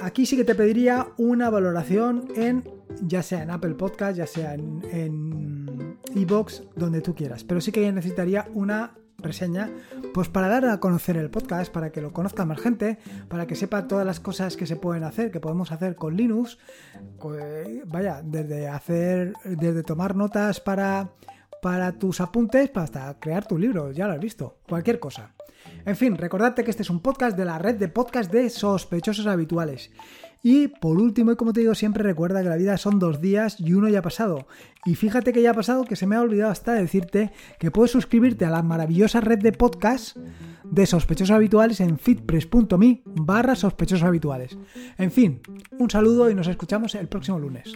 aquí 0.00 0.26
sí 0.26 0.36
que 0.36 0.44
te 0.44 0.54
pediría 0.54 1.08
una 1.16 1.50
valoración 1.50 2.28
en, 2.36 2.64
ya 3.02 3.22
sea 3.22 3.42
en 3.42 3.50
Apple 3.50 3.74
Podcast, 3.74 4.16
ya 4.16 4.26
sea 4.26 4.54
en 4.54 5.98
Evox, 6.14 6.62
donde 6.76 7.00
tú 7.00 7.14
quieras. 7.14 7.44
Pero 7.44 7.60
sí 7.60 7.72
que 7.72 7.90
necesitaría 7.92 8.46
una 8.54 8.94
reseña, 9.18 9.70
pues 10.12 10.28
para 10.28 10.48
dar 10.48 10.66
a 10.66 10.80
conocer 10.80 11.16
el 11.16 11.30
podcast, 11.30 11.72
para 11.72 11.90
que 11.90 12.00
lo 12.00 12.12
conozca 12.12 12.44
más 12.44 12.60
gente, 12.60 12.98
para 13.28 13.46
que 13.46 13.56
sepa 13.56 13.88
todas 13.88 14.06
las 14.06 14.20
cosas 14.20 14.56
que 14.56 14.66
se 14.66 14.76
pueden 14.76 15.04
hacer, 15.04 15.30
que 15.30 15.40
podemos 15.40 15.72
hacer 15.72 15.96
con 15.96 16.16
Linux. 16.16 16.58
Vaya, 17.86 18.22
desde 18.22 18.68
hacer, 18.68 19.32
desde 19.44 19.82
tomar 19.82 20.14
notas 20.14 20.60
para, 20.60 21.12
para 21.64 21.92
tus 21.92 22.20
apuntes, 22.20 22.70
hasta 22.74 23.18
crear 23.18 23.46
tu 23.46 23.56
libro, 23.56 23.90
ya 23.90 24.06
lo 24.06 24.12
has 24.12 24.20
visto, 24.20 24.58
cualquier 24.68 25.00
cosa. 25.00 25.32
En 25.86 25.96
fin, 25.96 26.14
recordarte 26.14 26.62
que 26.62 26.70
este 26.70 26.82
es 26.82 26.90
un 26.90 27.00
podcast 27.00 27.38
de 27.38 27.46
la 27.46 27.58
red 27.58 27.76
de 27.76 27.88
podcast 27.88 28.30
de 28.30 28.50
sospechosos 28.50 29.26
habituales. 29.26 29.90
Y 30.42 30.68
por 30.68 30.98
último, 30.98 31.32
y 31.32 31.36
como 31.36 31.54
te 31.54 31.60
digo 31.60 31.74
siempre, 31.74 32.02
recuerda 32.02 32.42
que 32.42 32.50
la 32.50 32.56
vida 32.56 32.76
son 32.76 32.98
dos 32.98 33.22
días 33.22 33.58
y 33.60 33.72
uno 33.72 33.88
ya 33.88 34.00
ha 34.00 34.02
pasado. 34.02 34.46
Y 34.84 34.94
fíjate 34.94 35.32
que 35.32 35.40
ya 35.40 35.52
ha 35.52 35.54
pasado 35.54 35.86
que 35.86 35.96
se 35.96 36.06
me 36.06 36.16
ha 36.16 36.20
olvidado 36.20 36.52
hasta 36.52 36.74
decirte 36.74 37.32
que 37.58 37.70
puedes 37.70 37.92
suscribirte 37.92 38.44
a 38.44 38.50
la 38.50 38.62
maravillosa 38.62 39.22
red 39.22 39.38
de 39.38 39.52
podcast 39.52 40.18
de 40.64 40.84
sospechosos 40.84 41.34
habituales 41.34 41.80
en 41.80 41.98
fitpress.me 41.98 43.04
barra 43.06 43.54
sospechosos 43.54 44.04
habituales. 44.06 44.58
En 44.98 45.10
fin, 45.10 45.40
un 45.78 45.88
saludo 45.88 46.28
y 46.28 46.34
nos 46.34 46.46
escuchamos 46.46 46.94
el 46.94 47.08
próximo 47.08 47.38
lunes. 47.38 47.72